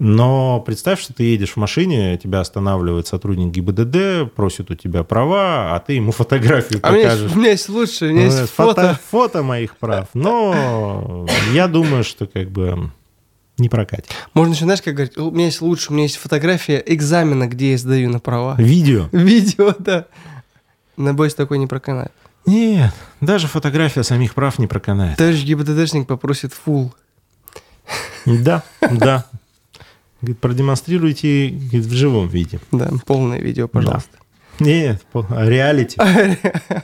[0.00, 5.74] Но представь, что ты едешь в машине, тебя останавливает сотрудник ГИБДД, просит у тебя права,
[5.74, 7.22] а ты ему фотографию А у меня, покажешь.
[7.24, 9.00] есть, у меня есть лучше, у меня Ну, есть фото, фото.
[9.10, 10.08] фото моих прав.
[10.14, 12.90] Но я думаю, что как бы
[13.56, 14.06] не прокатит.
[14.34, 17.70] Можно еще, знаешь, как говорить, у меня есть лучше, у меня есть фотография экзамена, где
[17.72, 18.56] я сдаю на права.
[18.58, 19.08] Видео?
[19.12, 20.06] Видео, да.
[20.96, 22.10] На бойс такой не проканает.
[22.46, 25.16] Нет, даже фотография самих прав не проканает.
[25.16, 26.92] Товарищ ГИБДДшник попросит фул.
[28.26, 29.26] Да, да.
[30.24, 32.58] Говорит, продемонстрируйте говорит, в живом виде.
[32.72, 34.16] Да, полное видео, пожалуйста.
[34.60, 35.98] Нет, по- реалити.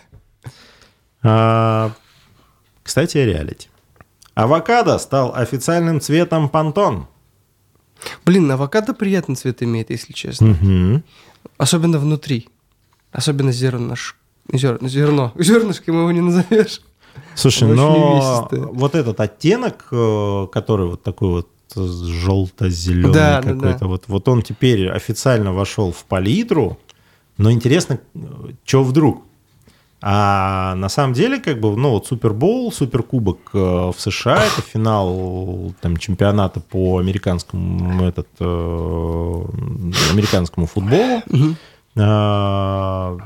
[1.22, 1.92] А,
[2.83, 3.68] Кстати, о реалити.
[4.35, 7.07] Авокадо стал официальным цветом пантон.
[8.24, 10.46] Блин, авокадо приятный цвет имеет, если честно.
[10.48, 11.05] Мгм.
[11.59, 12.48] Особенно внутри.
[13.12, 14.16] Особенно зернош...
[14.50, 15.33] зер- Зерно.
[15.38, 16.81] Зернышком его не назовешь.
[17.35, 23.78] Слушай, Очень но вот этот оттенок, э, который вот такой вот желто-зеленый Да, да, какой-то,
[23.80, 23.87] да.
[23.87, 26.78] Вот, вот он теперь официально вошел в палитру,
[27.38, 27.98] но интересно,
[28.64, 29.22] что вдруг?
[30.02, 35.74] А на самом деле, как бы, ну вот Супербоул, Суперкубок э, в США, это финал
[35.83, 38.44] там чемпионата по американскому этот э,
[40.12, 41.22] американскому футболу.
[41.96, 43.16] А,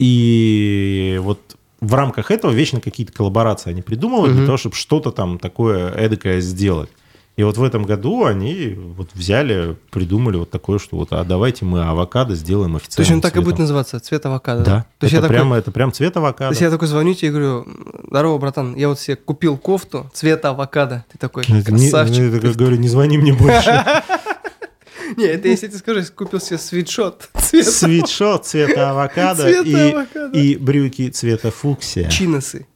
[0.00, 5.38] И вот в рамках этого вечно какие-то коллаборации они придумывают для того, чтобы что-то там
[5.38, 6.90] такое эдакое сделать.
[7.38, 11.64] И вот в этом году они вот взяли, придумали вот такое, что вот, а давайте
[11.64, 13.44] мы авокадо сделаем То есть он так и цветом.
[13.44, 14.64] будет называться, цвет авокадо?
[14.64, 16.50] Да, То есть это, я такой, прямо, это прям цвет то авокадо.
[16.50, 17.64] есть я такой звоню тебе и говорю,
[18.10, 21.04] здорово, братан, я вот себе купил кофту цвета авокадо.
[21.12, 22.24] Ты такой, не- красавчик.
[22.34, 23.84] это, как говорю, не звони мне больше.
[25.16, 30.38] Не, это если ты скажешь, купил себе свитшот цвета Свитшот цвета авокадо Цвета и, авокадо.
[30.38, 32.10] и брюки цвета фуксия.
[32.10, 32.66] чиносы.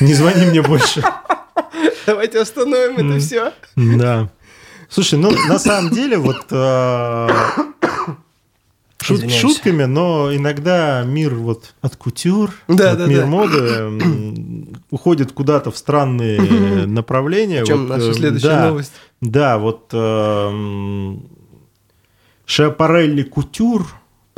[0.00, 1.02] Не звони мне больше.
[2.08, 3.52] Давайте остановим это все.
[3.76, 4.30] Да.
[4.88, 7.28] Слушай, ну на самом деле вот э,
[8.98, 13.26] шут- шутками, но иногда мир вот от кутюр, Да, вот да, мир да.
[13.26, 16.40] моды уходит куда-то в странные
[16.86, 17.62] направления.
[17.62, 18.92] В чем Вот, наша э, следующая да, новость?
[19.20, 21.28] Да, вот эм,
[22.46, 23.86] Шиапарелли Кутюр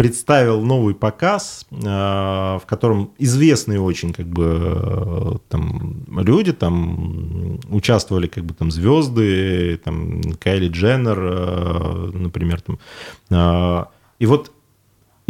[0.00, 8.44] представил новый показ, э, в котором известные очень как бы там люди там участвовали как
[8.46, 12.78] бы там звезды, там Кайли Дженнер, э, например, там.
[13.28, 13.84] Э,
[14.18, 14.52] И вот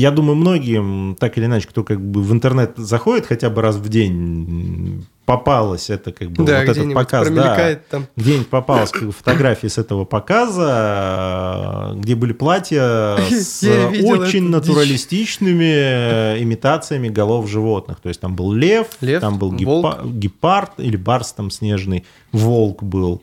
[0.01, 3.77] я думаю, многим, так или иначе, кто как бы в интернет заходит хотя бы раз
[3.77, 8.07] в день, попалось это как бы Да, вот этот показ, да, там.
[8.17, 13.63] где-нибудь попалась как бы фотографии с этого показа, где были платья с
[14.03, 14.51] очень дичь.
[14.51, 18.01] натуралистичными э, имитациями голов животных.
[18.01, 22.83] То есть там был лев, Лев, там был гепа- гепард или барс там снежный, волк
[22.83, 23.23] был.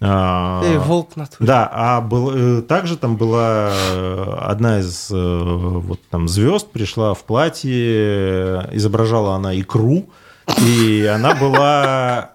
[0.00, 5.16] А, Эй, волк на да, а был, э, также там была э, одна из э,
[5.16, 10.08] вот там звезд пришла в платье, изображала она икру,
[10.60, 12.30] и она была.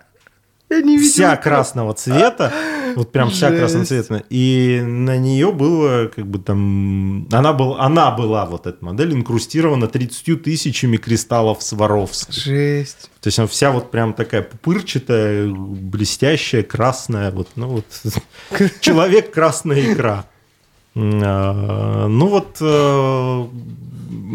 [1.00, 2.52] Вся красного цвета,
[2.96, 8.12] вот прям вся красного цвета, и на нее было как бы там, она, был, она
[8.12, 12.40] была, вот эта модель, инкрустирована 30 тысячами кристаллов Сваровски.
[12.40, 13.10] Жесть.
[13.22, 17.86] То есть она вся вот прям такая пупырчатая, блестящая, красная, вот, ну вот,
[18.82, 20.26] человек красная икра.
[20.96, 23.46] А, Ну вот э,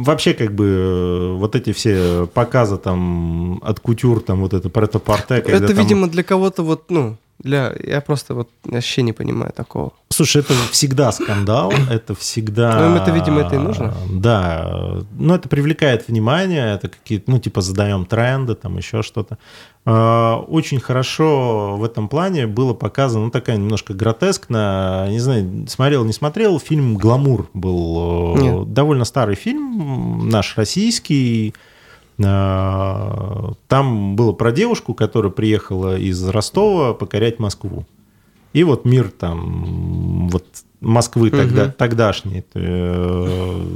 [0.05, 5.41] вообще как бы э, вот эти все показы там от кутюр, там вот это претапорте,
[5.41, 7.73] когда Это, там- видимо, для кого-то вот, ну, для...
[7.83, 9.93] Я просто вот вообще не понимаю такого.
[10.09, 12.81] Слушай, это всегда скандал, это всегда...
[12.81, 13.95] Ну, им это, видимо, это и нужно.
[14.11, 19.39] Да, но это привлекает внимание, это какие-то, ну, типа, задаем тренды, там еще что-то.
[19.85, 26.05] А, Очень хорошо в этом плане было показано, ну, такая немножко гротескная, не знаю, смотрел,
[26.05, 28.73] не смотрел, фильм «Гламур» был э, Нет.
[28.73, 31.55] довольно старый фильм, наш российский,
[32.19, 37.87] Там было про девушку, которая приехала из Ростова покорять Москву.
[38.53, 40.45] И вот мир там, вот
[40.81, 41.73] Москвы тогда, Мгм.
[41.73, 43.67] тогдашний, э,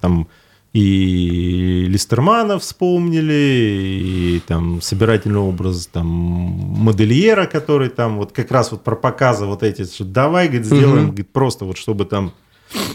[0.00, 0.28] там
[0.72, 8.82] и Листермана вспомнили, и там собирательный образ там модельера, который там вот как раз вот
[8.82, 11.06] про показы вот эти, что давай, говорит, сделаем, Мгм.
[11.08, 12.32] говорит, просто вот чтобы там а,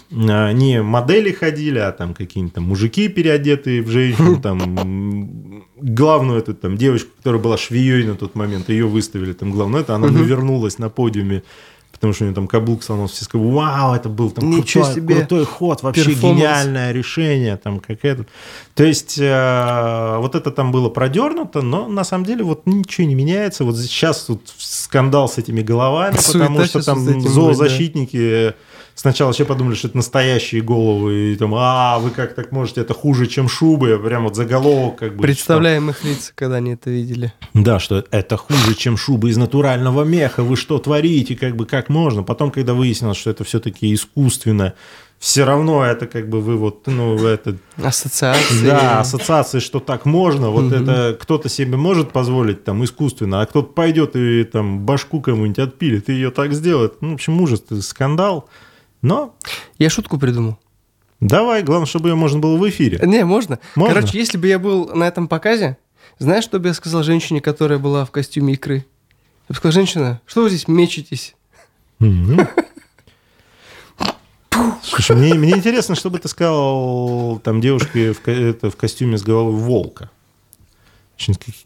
[0.09, 6.77] не модели ходили, а там какие-нибудь там мужики, переодетые в женщину, там главную эту там
[6.77, 10.17] девочку, которая была швеей на тот момент, ее выставили там главное, это она Мгм.
[10.17, 11.43] навернулась на подиуме,
[11.91, 15.01] потому что у нее там каблук сломался, все сказали, вау, это был там Ничего крутой,
[15.01, 15.15] себе.
[15.15, 18.25] крутой ход, вообще гениальное решение, там как это.
[18.75, 23.15] То есть э, вот это там было продернуто, но на самом деле вот ничего не
[23.15, 23.63] меняется.
[23.63, 27.65] Вот сейчас тут скандал с этими головами, Суета потому что там этим будет, да.
[28.99, 32.93] Сначала вообще подумали, что это настоящие головы, и там, а, вы как так можете, это
[32.93, 35.21] хуже, чем шубы, прям вот заголовок как бы.
[35.21, 37.31] Представляем их лица, когда они это видели.
[37.39, 41.65] что- да, что это хуже, чем шубы из натурального меха, вы что творите, как бы,
[41.65, 42.23] как можно.
[42.23, 44.73] Потом, когда выяснилось, что это все-таки искусственно,
[45.19, 48.65] все равно это как бы вы вот, ну, это Ассоциации.
[48.67, 50.83] да, ассоциации, что так можно, вот Мгм.
[50.83, 56.09] это кто-то себе может позволить там искусственно, а кто-то пойдет и там башку кому-нибудь отпилит
[56.09, 57.01] и ее так сделает.
[57.01, 58.47] Ну, в общем, ужас, скандал.
[59.07, 59.35] Но
[59.77, 60.57] Я шутку придумал.
[61.19, 62.99] давай, главное, чтобы ее можно было в эфире.
[63.03, 63.59] Не, можно.
[63.75, 63.95] Можно?
[63.95, 65.77] Короче, если бы я был на этом показе,
[66.19, 68.85] знаешь, что бы я сказал женщине, которая была в костюме икры?
[69.47, 71.35] Я бы сказал, женщина, что вы здесь мечетесь?
[74.81, 79.23] Слушай, мне, мне интересно, что бы ты сказал там девушке в, это, в костюме с
[79.23, 80.09] головой волка.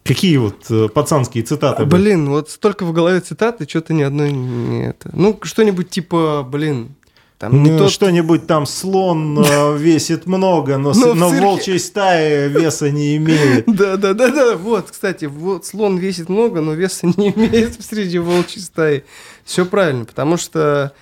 [0.03, 1.85] Какие вот э, пацанские цитаты?
[1.85, 5.09] Блин, вот столько в голове цитаты, что-то ни одной не это.
[5.13, 6.95] Ну, что-нибудь типа, блин,
[7.41, 7.91] там не Ну, тот...
[7.91, 13.17] что-нибудь там слон э, весит много, но, Но в но цирке- волчьей стае веса не
[13.17, 13.65] имеет.
[13.65, 14.55] Да, да, да, да.
[14.55, 19.03] Вот, кстати, вот слон весит много, но веса не имеет среди волчьей стаи.
[19.43, 20.93] Все правильно, потому что.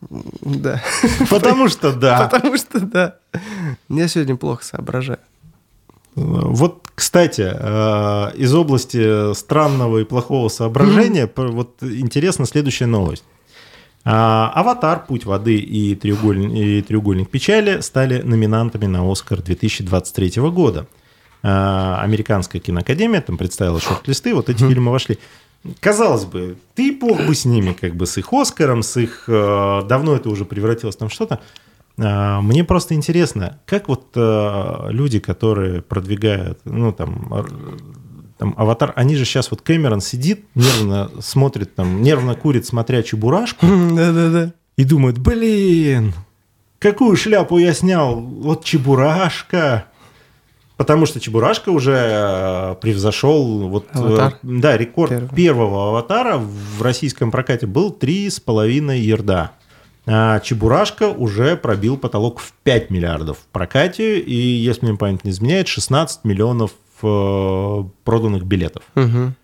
[0.00, 0.80] Да.
[1.30, 2.28] Потому что да.
[2.32, 3.16] Потому что да.
[3.88, 5.18] Я сегодня плохо соображаю.
[6.14, 13.24] Вот, кстати, э, из области странного и плохого соображения, вот интересна следующая новость.
[14.04, 15.06] А, «Аватар.
[15.06, 20.86] Путь воды» и «Треугольник, и «Треугольник печали» стали номинантами на «Оскар» 2023 года.
[21.42, 25.18] А, Американская киноакадемия там представила шорт-листы, вот эти фильмы вошли.
[25.80, 29.24] Казалось бы, ты бог бы с ними, как бы с их Оскаром, с их...
[29.28, 31.40] Э, давно это уже превратилось там что-то.
[31.96, 37.46] А, мне просто интересно, как вот э, люди, которые продвигают, ну, там,
[38.38, 43.66] там, аватар, они же сейчас вот Кэмерон сидит, нервно смотрит, там, нервно курит, смотря Чебурашку.
[43.66, 44.52] Да-да-да.
[44.76, 46.12] И думает, блин,
[46.78, 49.86] какую шляпу я снял, вот Чебурашка.
[50.76, 54.38] Потому что Чебурашка уже э, превзошел вот, э, Аватар?
[54.42, 55.36] да, рекорд Первый.
[55.36, 59.52] первого аватара в российском прокате был 3,5 ярда.
[60.06, 65.30] А Чебурашка уже пробил потолок в 5 миллиардов в прокате, и, если мне память не
[65.30, 66.72] изменяет, 16 миллионов
[68.04, 68.82] проданных билетов.
[68.94, 69.34] Угу.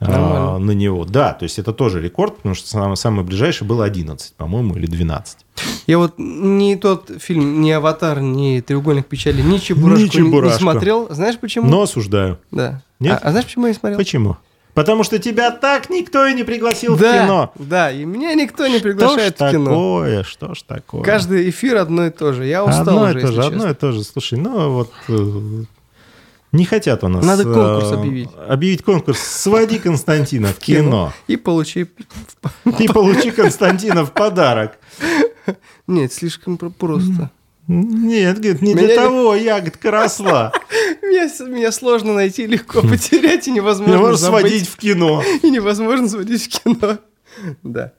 [0.00, 1.04] А, на него.
[1.04, 4.86] Да, то есть это тоже рекорд, потому что самый, самый ближайший был 11, по-моему, или
[4.86, 5.38] 12.
[5.86, 10.64] Я вот ни тот фильм, ни «Аватар», ни «Треугольник печали», ни «Чебурашку», ни Чебурашку.
[10.64, 11.08] Не, смотрел.
[11.10, 11.68] Знаешь почему?
[11.68, 12.38] Но осуждаю.
[12.50, 12.82] Да.
[13.00, 13.20] Нет?
[13.22, 13.98] А, а знаешь, почему я не смотрел?
[13.98, 14.36] Почему?
[14.74, 17.52] Потому что тебя так никто и не пригласил да, в кино.
[17.54, 19.64] Да, и меня никто не приглашает что в кино.
[19.66, 21.02] такое, что ж такое?
[21.02, 22.44] Каждый эфир одно и то же.
[22.44, 24.02] Я устал одно уже, и то же, одно и то же.
[24.02, 25.64] Слушай, ну вот э,
[26.54, 27.24] не хотят у нас.
[27.24, 28.28] Надо конкурс э, объявить.
[28.48, 29.18] Объявить конкурс.
[29.18, 31.12] Своди Константина в кино.
[31.26, 31.86] И получи...
[32.78, 34.78] И получи Константина в подарок.
[35.86, 37.30] Нет, слишком просто.
[37.66, 38.86] Нет, говорит, не меня...
[38.86, 40.52] для того ягодка росла.
[41.02, 45.22] Меня, меня сложно найти, легко потерять и невозможно Невозможно сводить в кино.
[45.42, 46.98] И невозможно сводить в кино.
[47.62, 47.92] Да.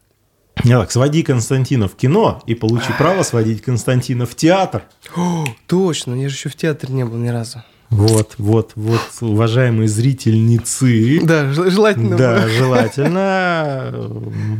[0.55, 4.83] Так, своди Константина в кино и получи право сводить Константина в театр.
[5.15, 7.63] О, точно, я же еще в театре не был ни разу.
[7.89, 11.21] Вот, вот, вот, уважаемые зрительницы.
[11.23, 12.17] Да, желательно.
[12.17, 13.93] Да, желательно.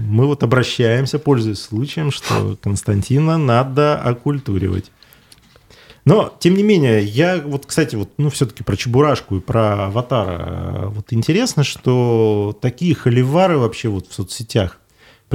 [0.08, 4.92] Мы вот обращаемся, пользуясь случаем, что Константина надо окультуривать.
[6.06, 10.90] Но, тем не менее, я вот, кстати, вот, ну, все-таки про Чебурашку и про Аватара.
[10.90, 14.80] Вот интересно, что такие холивары вообще вот в соцсетях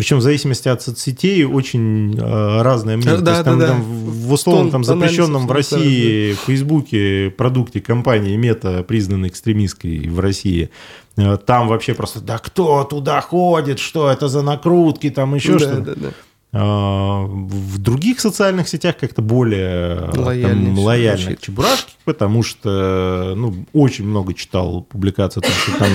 [0.01, 3.19] причем в зависимости от соцсетей очень э, разное мнение.
[3.19, 7.83] Да, То есть, там, да, там, В условном там, запрещенном в России в Фейсбуке продукте
[7.83, 10.71] компании Мета, признанной экстремистской в России,
[11.19, 15.59] э, там вообще просто, да кто туда ходит, что это за накрутки, там еще да,
[15.59, 15.81] что-то.
[15.83, 16.09] Да, да.
[16.53, 24.05] А, в других социальных сетях как-то более там, лояльно к Чебурашке, потому что ну, очень
[24.05, 25.89] много читал публикаций, том, что там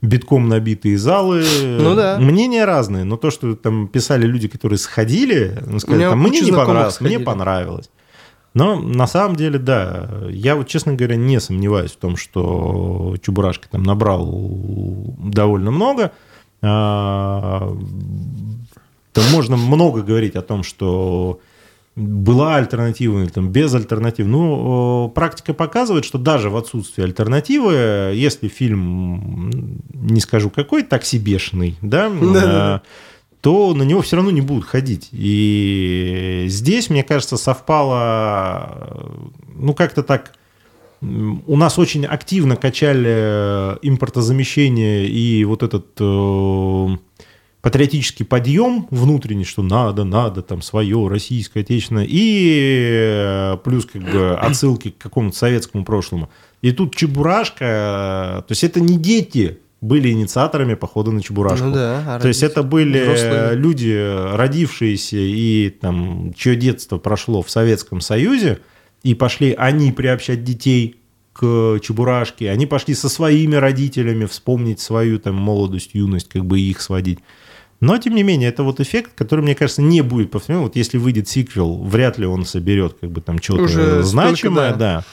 [0.00, 1.44] битком набитые залы.
[1.62, 2.18] Ну да.
[2.18, 6.52] Мнения разные, но то, что там писали люди, которые сходили, ну, сказали, там, мне не
[6.52, 7.16] понравилось, сходили.
[7.16, 7.90] мне понравилось.
[8.54, 13.68] Но на самом деле, да, я вот, честно говоря, не сомневаюсь в том, что Чебурашка
[13.68, 14.26] там набрал
[15.18, 16.12] довольно много.
[19.18, 21.40] А, то можно много говорить о том, что
[21.96, 24.28] была альтернатива или там без альтернативы.
[24.28, 29.50] Ну, практика показывает, что даже в отсутствии альтернативы, если фильм,
[29.92, 32.82] не скажу какой, такси бешеный, да, да,
[33.40, 35.08] то на него все равно не будут ходить.
[35.12, 39.10] И здесь, мне кажется, совпало,
[39.56, 40.32] ну, как-то так
[41.00, 46.96] у нас очень активно качали импортозамещение и вот этот э,
[47.60, 54.36] патриотический подъем внутренний, что надо, надо, там, свое, российское, отечественное, и э, плюс как бы
[54.40, 56.30] отсылки к какому-то советскому прошлому.
[56.62, 61.66] И тут Чебурашка, э, то есть это не дети были инициаторами похода на Чебурашку.
[61.66, 63.54] Ну да, а то есть это были взрослые.
[63.54, 68.58] люди, родившиеся и там, чье детство прошло в Советском Союзе,
[69.02, 70.96] и пошли они приобщать детей
[71.32, 76.80] к Чебурашке, они пошли со своими родителями вспомнить свою там молодость, юность, как бы их
[76.80, 77.20] сводить.
[77.80, 80.62] Но, тем не менее, это вот эффект, который, мне кажется, не будет повторен.
[80.62, 84.76] Вот если выйдет сиквел, вряд ли он соберет как бы там что-то значимое, столько, да.
[84.76, 85.04] да.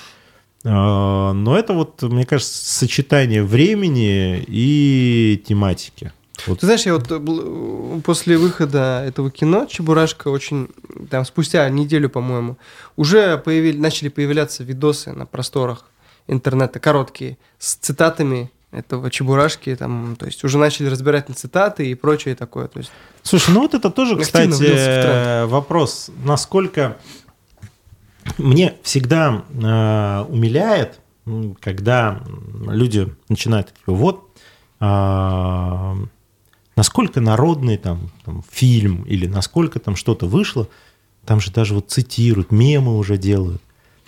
[0.67, 6.12] А, но это вот, мне кажется, сочетание времени и тематики.
[6.47, 6.60] Вот.
[6.60, 10.69] Ты знаешь, я вот э, после выхода этого кино Чебурашка очень,
[11.10, 12.57] там, спустя неделю, по-моему,
[12.95, 15.86] уже появили, начали появляться видосы на просторах
[16.28, 21.95] интернета, короткие, с цитатами этого Чебурашки, там, то есть уже начали разбирать на цитаты и
[21.95, 22.67] прочее такое.
[22.67, 22.91] То есть...
[23.23, 26.97] Слушай, ну вот это тоже, кстати, вопрос, насколько
[28.38, 30.99] мне всегда э, умиляет,
[31.59, 32.21] когда
[32.67, 34.30] люди начинают, вот,
[34.80, 35.95] э,
[36.76, 40.67] насколько народный там, там фильм или насколько там что-то вышло,
[41.26, 43.61] там же даже вот цитируют, мемы уже делают.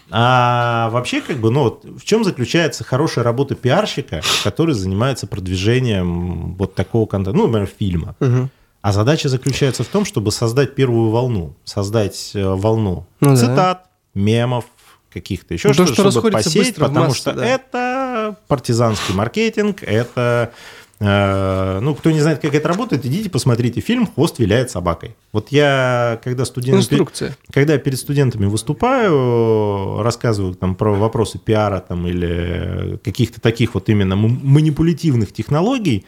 [0.10, 6.56] А вообще, как бы, ну, вот в чем заключается хорошая работа пиарщика, который занимается продвижением
[6.56, 8.16] вот такого контента, ну, например, фильма.
[8.20, 8.50] Мгм.
[8.82, 13.36] А задача заключается в том, чтобы создать первую волну, создать э, волну Ну да.
[13.36, 14.66] цитат, мемов,
[15.12, 17.46] каких-то еще Ну, то, что-то, что чтобы посеять, потому массы, что да.
[17.46, 20.52] это партизанский маркетинг, это
[21.00, 25.16] ну, кто не знает, как это работает, идите посмотрите фильм «Хвост виляет собакой».
[25.32, 26.80] Вот я, когда студент...
[26.80, 27.38] Инструкция.
[27.52, 33.90] Когда я перед студентами выступаю, рассказываю там про вопросы пиара там, или каких-то таких вот
[33.90, 36.06] именно манипулятивных технологий,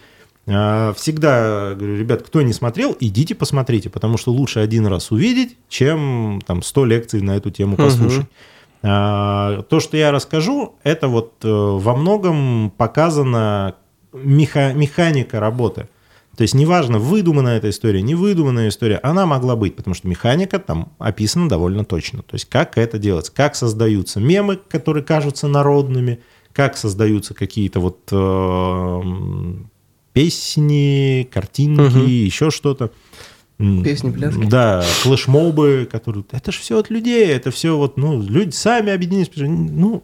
[0.48, 5.56] э, всегда говорю, ребят, кто не смотрел, идите посмотрите, потому что лучше один раз увидеть,
[5.68, 8.26] чем там 100 лекций на эту тему послушать.
[8.82, 13.76] А, То, что я расскажу, это вот э, во многом показана
[14.14, 15.88] меха- механика работы.
[16.38, 20.58] То есть неважно, выдуманная эта история, не выдуманная история, она могла быть, потому что механика
[20.60, 22.22] там описана довольно точно.
[22.24, 26.20] То есть как это делается, как создаются мемы, которые кажутся народными,
[26.54, 29.02] как создаются какие-то вот э,
[30.14, 32.06] песни, картинки, Мгм.
[32.06, 32.92] еще что-то.
[33.58, 34.46] Песни, пляски.
[34.46, 36.24] Да, флешмобы, которые...
[36.32, 39.30] Это же все от людей, это все вот, ну, люди сами объединились.
[39.36, 40.04] Ну,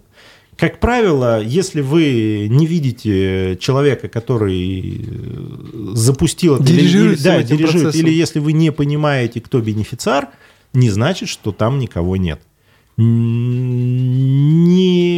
[0.57, 7.57] как правило, если вы не видите человека, который э, запустил это, Дирижирует или, да, этим
[7.57, 8.07] дирижирует, процессом.
[8.07, 10.29] или если вы не понимаете, кто бенефициар,
[10.73, 12.41] не значит, что там никого нет.
[12.97, 13.03] Не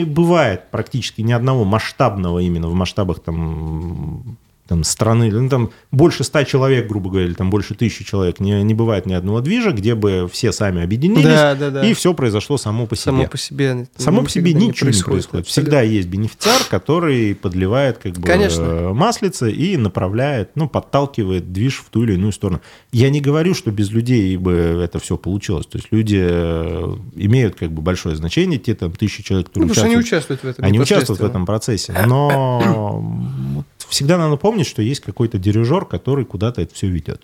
[0.08, 4.38] бывает практически ни одного масштабного именно в масштабах там,
[4.68, 8.62] там страны, ну, там больше ста человек, грубо говоря, или там больше тысячи человек, не,
[8.64, 11.86] не бывает ни одного движа, где бы все сами объединились, Да, да, да.
[11.88, 13.04] и все произошло само по себе.
[13.06, 13.88] Само по себе.
[13.98, 15.48] Само по себе ничего не происходит.
[15.48, 18.62] Всегда есть бенефициар, который подливает как бы Конечно.
[18.64, 22.62] э, маслице и направляет, ну, подталкивает движ в ту или иную сторону.
[22.92, 25.66] Я не говорю, что без людей бы это все получилось.
[25.66, 29.70] То есть люди э, имеют как бы большое значение, те там тысячи человек, Ну, которые
[29.70, 30.18] потому что они участвуют.
[30.42, 30.66] участвуют в этом.
[30.66, 31.94] Они участвуют в этом процессе.
[32.08, 37.22] Но всегда надо помнить, что есть какой-то дирижер, который куда-то это все ведет.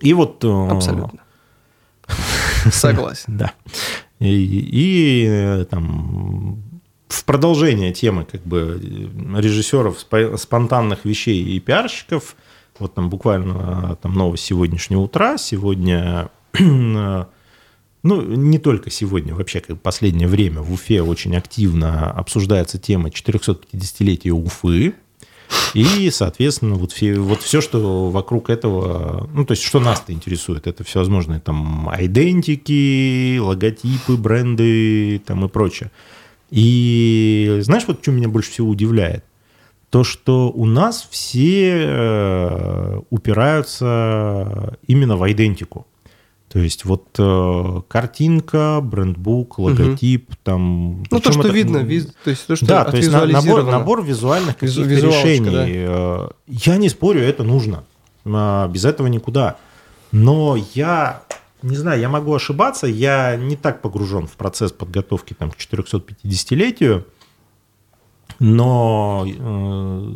[0.00, 0.44] И вот...
[0.44, 1.20] э, Абсолютно.
[2.70, 3.36] Согласен.
[3.36, 3.52] да.
[4.18, 6.62] И, и, э, там
[7.08, 12.36] в продолжение темы как бы э, режиссеров спо- спонтанных вещей и пиарщиков,
[12.78, 16.28] вот там буквально там новость сегодняшнего утра, сегодня,
[18.06, 24.32] ну не только сегодня, вообще как последнее время в Уфе очень активно обсуждается тема 450-летия
[24.32, 24.94] Уфы,
[25.74, 30.66] и, соответственно, вот все, вот все, что вокруг этого, ну, то есть, что нас-то интересует,
[30.66, 35.90] это всевозможные там айдентики, логотипы, бренды там и прочее.
[36.50, 39.24] И знаешь, вот что меня больше всего удивляет?
[39.90, 45.86] То, что у нас все э, упираются именно в айдентику.
[46.48, 51.02] То есть вот э, картинка, брендбук, логотип, там...
[51.10, 53.64] Ну, то, что это- видно, виз- то есть то, что да, то есть на- набор,
[53.64, 55.50] набор визуальных Визу- каких-то решений.
[55.50, 55.64] да.
[55.68, 57.82] Э, Я не спорю, это нужно.
[58.24, 59.56] А, Без этого никуда.
[60.12, 61.22] Но я
[61.62, 67.04] не знаю, я могу ошибаться, я не так погружен в процесс подготовки там, к 450-летию,
[68.38, 70.12] но э,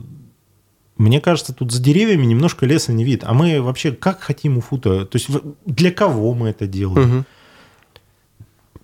[1.01, 3.25] мне кажется, тут за деревьями немножко леса не вид.
[3.25, 5.05] А мы вообще как хотим Уфу-то?
[5.07, 5.29] То есть
[5.67, 7.25] для кого мы это делаем?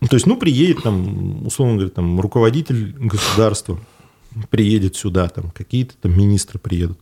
[0.01, 3.79] Ну, То есть, ну, приедет там, условно говоря, там, руководитель государства,
[4.51, 6.99] приедет сюда, там, какие-то там министры приедут.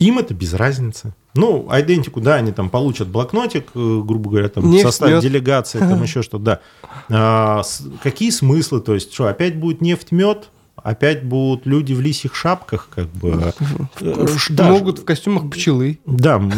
[0.00, 1.14] Им это без разницы.
[1.34, 5.22] Ну, идентику, да, они там получат блокнотик, э, грубо говоря, там, Нефть, составе мед.
[5.22, 6.60] делегации, там еще что-то, да.
[7.08, 8.80] А, с- какие смыслы?
[8.80, 10.50] То есть, что, опять будет нефть, мед?
[10.76, 13.52] Опять будут люди в лисьих шапках, как бы.
[14.00, 15.98] Э, ш- да, Могут в костюмах пчелы.
[16.06, 16.50] да, м,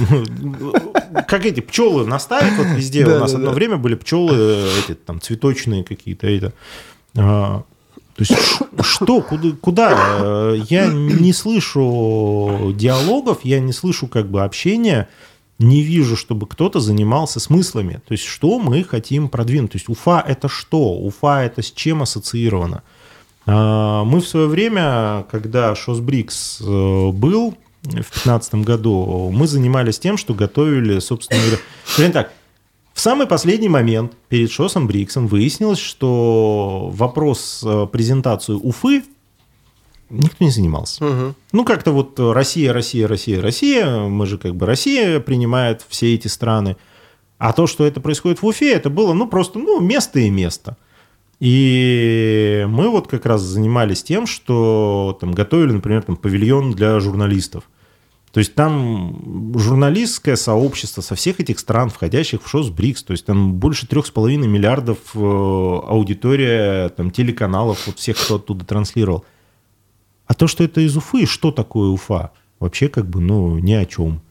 [1.29, 3.05] как эти пчелы наставят вот везде.
[3.07, 6.27] У нас одно время были пчелы э, эти там цветочные какие-то.
[6.29, 6.53] Это.
[7.17, 7.65] А,
[8.17, 8.33] То есть
[8.83, 9.91] что, куда, куда?
[10.21, 15.09] Э, Я не слышу диалогов, я не слышу как бы общения,
[15.59, 18.01] не вижу, чтобы кто-то занимался смыслами.
[18.07, 19.73] То есть что мы хотим продвинуть?
[19.73, 20.95] То есть Уфа это что?
[20.95, 22.83] Уфа это с чем ассоциировано?
[23.47, 30.17] А, Мы в свое время, когда Шосбрикс э, был в 2015 году, мы занимались тем,
[30.17, 32.33] что готовили, собственно говоря, так,
[32.95, 39.03] в самый последний момент перед Шосом Бриксом выяснилось, что вопрос э, презентации Уфы
[40.11, 41.05] никто не занимался.
[41.05, 41.35] Мгм.
[41.53, 46.29] Ну, как-то вот Россия, Россия, Россия, Россия, мы же как бы Россия принимает все эти
[46.29, 46.77] страны.
[47.39, 50.77] А то, что это происходит в Уфе, это было, ну, просто, ну, место и место.
[51.45, 57.65] И мы вот как раз занимались тем, что там готовили, например, там павильон для журналистов.
[58.33, 63.27] То есть там журналистское сообщество со всех этих стран, входящих в ШОС БРИКС, то есть
[63.27, 69.27] там больше трех с половиной миллиардов э, аудитория там, телеканалов, вот всех, кто оттуда транслировал.
[70.25, 72.33] А то, что это из Уфы, что такое Уфа?
[72.59, 74.23] Вообще как бы, ну, ни о чем.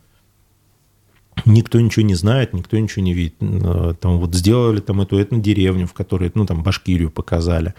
[1.46, 3.36] Никто ничего не знает, никто ничего не видит.
[3.42, 7.74] Э, там вот сделали там эту этнодеревню, в которой, ну, там Башкирию показали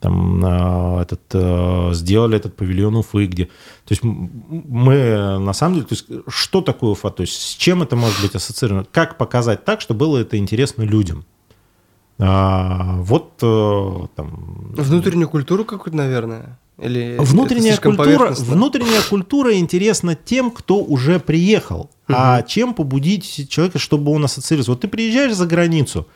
[0.00, 3.46] там а, этот, э, сделали этот павильон Уфы, где...
[3.46, 5.86] То есть мы на самом деле...
[5.86, 7.10] То есть что такое Уфа?
[7.10, 8.86] То есть с чем это может быть ассоциировано?
[8.92, 11.24] Как показать так, чтобы было это интересно людям?
[12.18, 14.72] А, вот э, там...
[14.76, 16.58] Внутреннюю культуру какую-то, наверное?
[16.78, 21.90] Или внутренняя культура, внутренняя культура интересна тем, кто уже приехал.
[22.08, 22.16] Угу.
[22.16, 24.72] А чем побудить человека, чтобы он ассоциировался?
[24.72, 26.06] Вот ты приезжаешь за границу,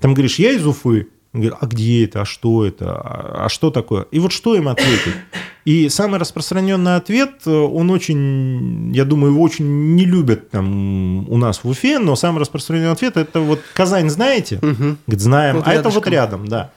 [0.00, 1.08] там говоришь, я из Уфы,
[1.40, 4.06] Говорят, а где это, а что это, а, а что такое?
[4.10, 5.14] И вот что им ответить?
[5.64, 11.36] И самый распространенный ответ, э, он очень, я думаю, его очень не любят там у
[11.36, 14.56] нас в Уфе, но самый распространенный ответ это вот Казань знаете?
[14.56, 14.96] Угу.
[15.06, 15.90] Говорит, знаем, вот а рядышком.
[15.90, 16.70] это вот рядом, да.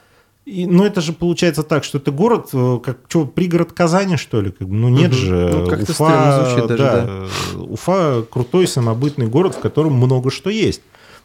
[0.46, 4.40] И, но это же получается так, что это город, э, как что, пригород Казани, что
[4.40, 4.50] ли?
[4.50, 5.18] Как, ну нет угу.
[5.18, 5.50] же.
[5.52, 7.62] Ну, как Уфа, звучит даже, да, да.
[7.62, 10.82] Уфа крутой самобытный город, в котором много что есть.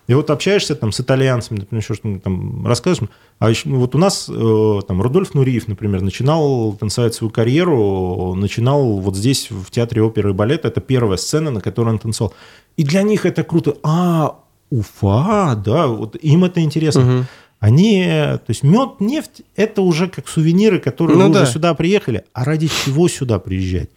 [0.08, 3.10] И вот общаешься там с итальянцами, например, еще что-нибудь там рассказываешь.
[3.39, 8.36] А еще, ну, вот у нас э, там Рудольф Нуриев, например, начинал танцевать свою карьеру,
[8.36, 10.68] начинал вот здесь в театре оперы и балета.
[10.68, 12.34] Это первая сцена, на которой он танцевал.
[12.78, 13.78] И для них это круто.
[13.82, 14.39] А,
[14.70, 17.01] Уфа, да, вот им это интересно.
[17.01, 17.26] Угу.
[17.60, 21.41] Они, то есть мед, нефть, это уже как сувениры, которые ну, да.
[21.41, 22.26] уже сюда приехали.
[22.34, 23.89] А ради чего сюда приезжать?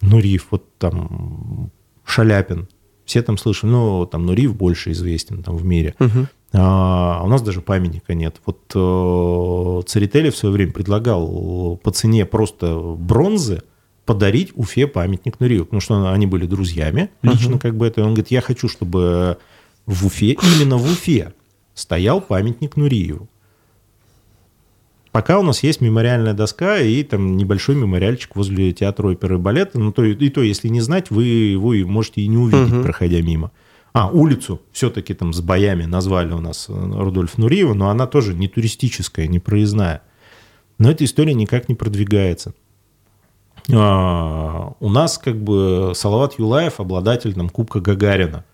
[0.00, 1.70] Нуриев, вот там
[2.04, 2.68] Шаляпин,
[3.06, 5.94] все там слышали, ну, там Нурив больше известен там в мире.
[5.98, 6.26] Угу.
[6.52, 8.36] А, у нас даже памятника нет.
[8.44, 13.62] Вот э, Церетели в свое время предлагал по цене просто бронзы
[14.04, 18.00] подарить Уфе памятник Нуриеву, потому что они были друзьями лично uh как бы это.
[18.00, 19.38] И он говорит, я хочу, чтобы
[19.86, 21.32] в Уфе, именно в Уфе
[21.74, 23.28] стоял памятник Нуриеву.
[25.16, 29.78] Пока у нас есть мемориальная доска и там небольшой мемориальчик возле театра оперы и балета,
[29.78, 32.82] ну то и то, если не знать, вы его можете и не увидеть, угу.
[32.82, 33.50] проходя мимо.
[33.94, 38.34] А, улицу все-таки там с боями назвали у нас э, Рудольф Нуриева, но она тоже
[38.34, 40.02] не туристическая, не проездная.
[40.76, 42.52] Но эта история никак не продвигается.
[43.72, 48.44] А, у нас как бы Салават Юлаев, обладатель там, Кубка Гагарина.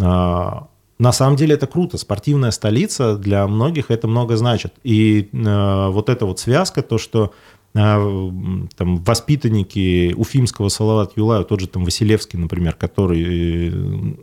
[0.00, 1.98] А, на самом деле это круто.
[1.98, 4.72] Спортивная столица для многих это много значит.
[4.82, 7.34] И э, вот эта вот связка, то, что
[7.74, 8.30] э,
[8.76, 13.72] там воспитанники уфимского Салават Юлая, тот же там Василевский, например, который э,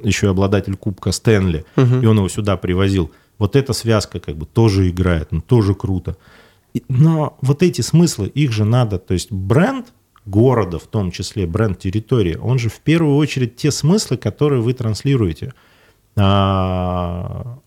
[0.04, 1.96] еще и обладатель Кубка Стэнли, угу.
[2.02, 3.12] и он его сюда привозил.
[3.38, 6.18] Вот эта связка как бы тоже играет, ну, тоже круто.
[6.90, 9.94] Но вот эти смыслы, их же надо, то есть бренд
[10.26, 14.74] города, в том числе бренд территории, он же в первую очередь те смыслы, которые вы
[14.74, 15.54] транслируете–
[16.16, 17.60] а,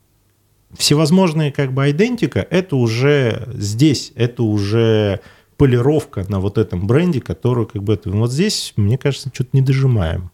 [0.76, 5.20] всевозможные как бы идентика, это уже здесь, это уже
[5.56, 10.30] полировка на вот этом бренде, которую как бы вот здесь, мне кажется, что-то не дожимаем.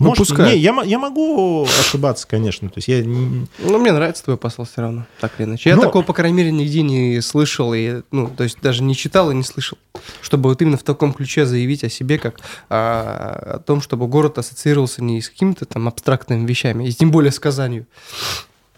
[0.00, 0.54] Ну, Может, пускай.
[0.54, 2.70] Не, я, я могу ошибаться, конечно.
[2.70, 3.04] То есть я...
[3.04, 5.68] Ну, мне нравится твой посыл все равно, так или иначе.
[5.68, 5.82] Я Но...
[5.82, 9.34] такого, по крайней мере, нигде не слышал, и, ну, то есть даже не читал и
[9.34, 9.76] не слышал.
[10.22, 12.40] Чтобы вот именно в таком ключе заявить о себе, как
[12.70, 17.30] а, о том, чтобы город ассоциировался не с какими-то там абстрактными вещами, и тем более
[17.30, 17.86] с Казанью.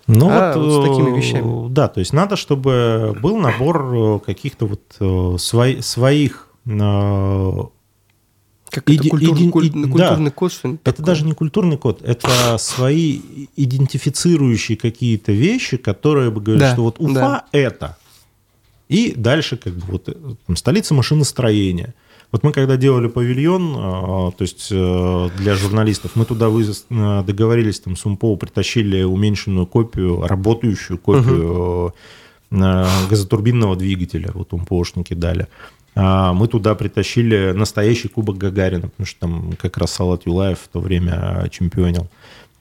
[0.08, 1.68] Ну а вот, вот с такими э, вещами.
[1.68, 6.48] Да, то есть надо, чтобы был набор э, каких-то вот э, свои, своих
[8.72, 11.06] как Иди, это культур, иди, куль, иди, культурный да, код, что-нибудь Это такое?
[11.06, 13.20] даже не культурный код, это свои
[13.54, 17.44] идентифицирующие какие-то вещи, которые бы говорят, да, что вот Уфа да.
[17.52, 17.98] это.
[18.88, 20.08] И дальше как бы вот
[20.46, 21.94] там, столица машиностроения.
[22.30, 27.80] Вот мы когда делали павильон, а, то есть э, для журналистов, мы туда э, договорились
[27.80, 31.92] там с УМПО, притащили уменьшенную копию, работающую копию
[32.50, 32.86] угу.
[33.10, 35.46] газотурбинного двигателя, вот УМПОшники дали.
[35.94, 40.68] А, мы туда притащили настоящий кубок Гагарина, потому что там как раз Салат Юлаев в
[40.68, 42.08] то время чемпионил.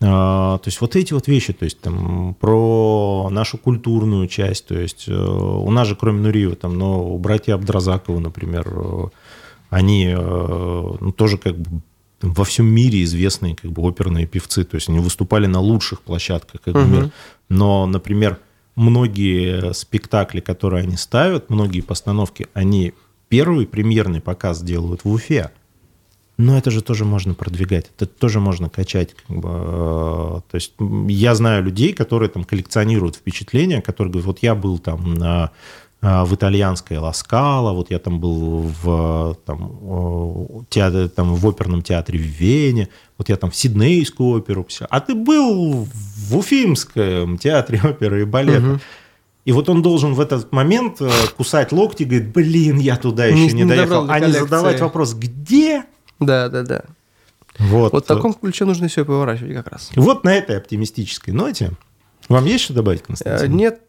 [0.04, 4.78] А, то есть вот эти вот вещи, то есть там про нашу культурную часть, то
[4.78, 9.04] есть э, у нас же кроме Нуриева, там, но у братья Абдразакова, например, э,
[9.70, 11.82] они э, ну, тоже как бы
[12.22, 16.62] во всем мире известные как бы оперные певцы, то есть они выступали на лучших площадках
[16.62, 17.12] как бы, мир.
[17.50, 18.40] Но, например,
[18.76, 22.94] многие спектакли, которые они ставят, многие постановки, они
[23.32, 25.52] первый премьерный показ делают в Уфе.
[26.38, 29.16] Но это же тоже можно продвигать, это тоже можно качать.
[29.16, 30.74] Как бы, э, то есть
[31.08, 35.52] я знаю людей, которые там коллекционируют впечатления, которые говорят, вот я был там на
[36.02, 42.24] в итальянской Ласкала, вот я там был в там, театре, там, в оперном театре в
[42.24, 44.88] Вене, вот я там в Сиднейскую оперу, все.
[44.90, 48.62] А ты был в Уфимском театре оперы и балета.
[48.62, 48.82] Мгм.
[49.46, 53.26] И вот он должен в этот момент э, кусать локти и говорит, блин, я туда
[53.26, 54.06] еще Не- не, доехал.
[54.06, 55.84] до А не задавать вопрос, где?
[56.20, 56.84] Да, да, да.
[57.58, 59.89] Вот, Вот в таком ключе нужно все поворачивать как раз.
[59.96, 61.72] вот на этой оптимистической ноте.
[62.30, 63.58] Вам есть что добавить, Э, Константин?
[63.58, 63.82] Нет.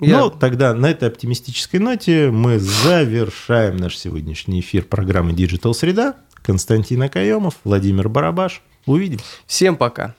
[0.00, 6.16] Я- Ну, тогда на этой оптимистической ноте мы завершаем наш сегодняшний эфир программы Digital Среда.
[6.42, 8.62] Константин Акаемов, Владимир Барабаш.
[8.86, 9.24] Увидимся.
[9.46, 10.14] Всем пока.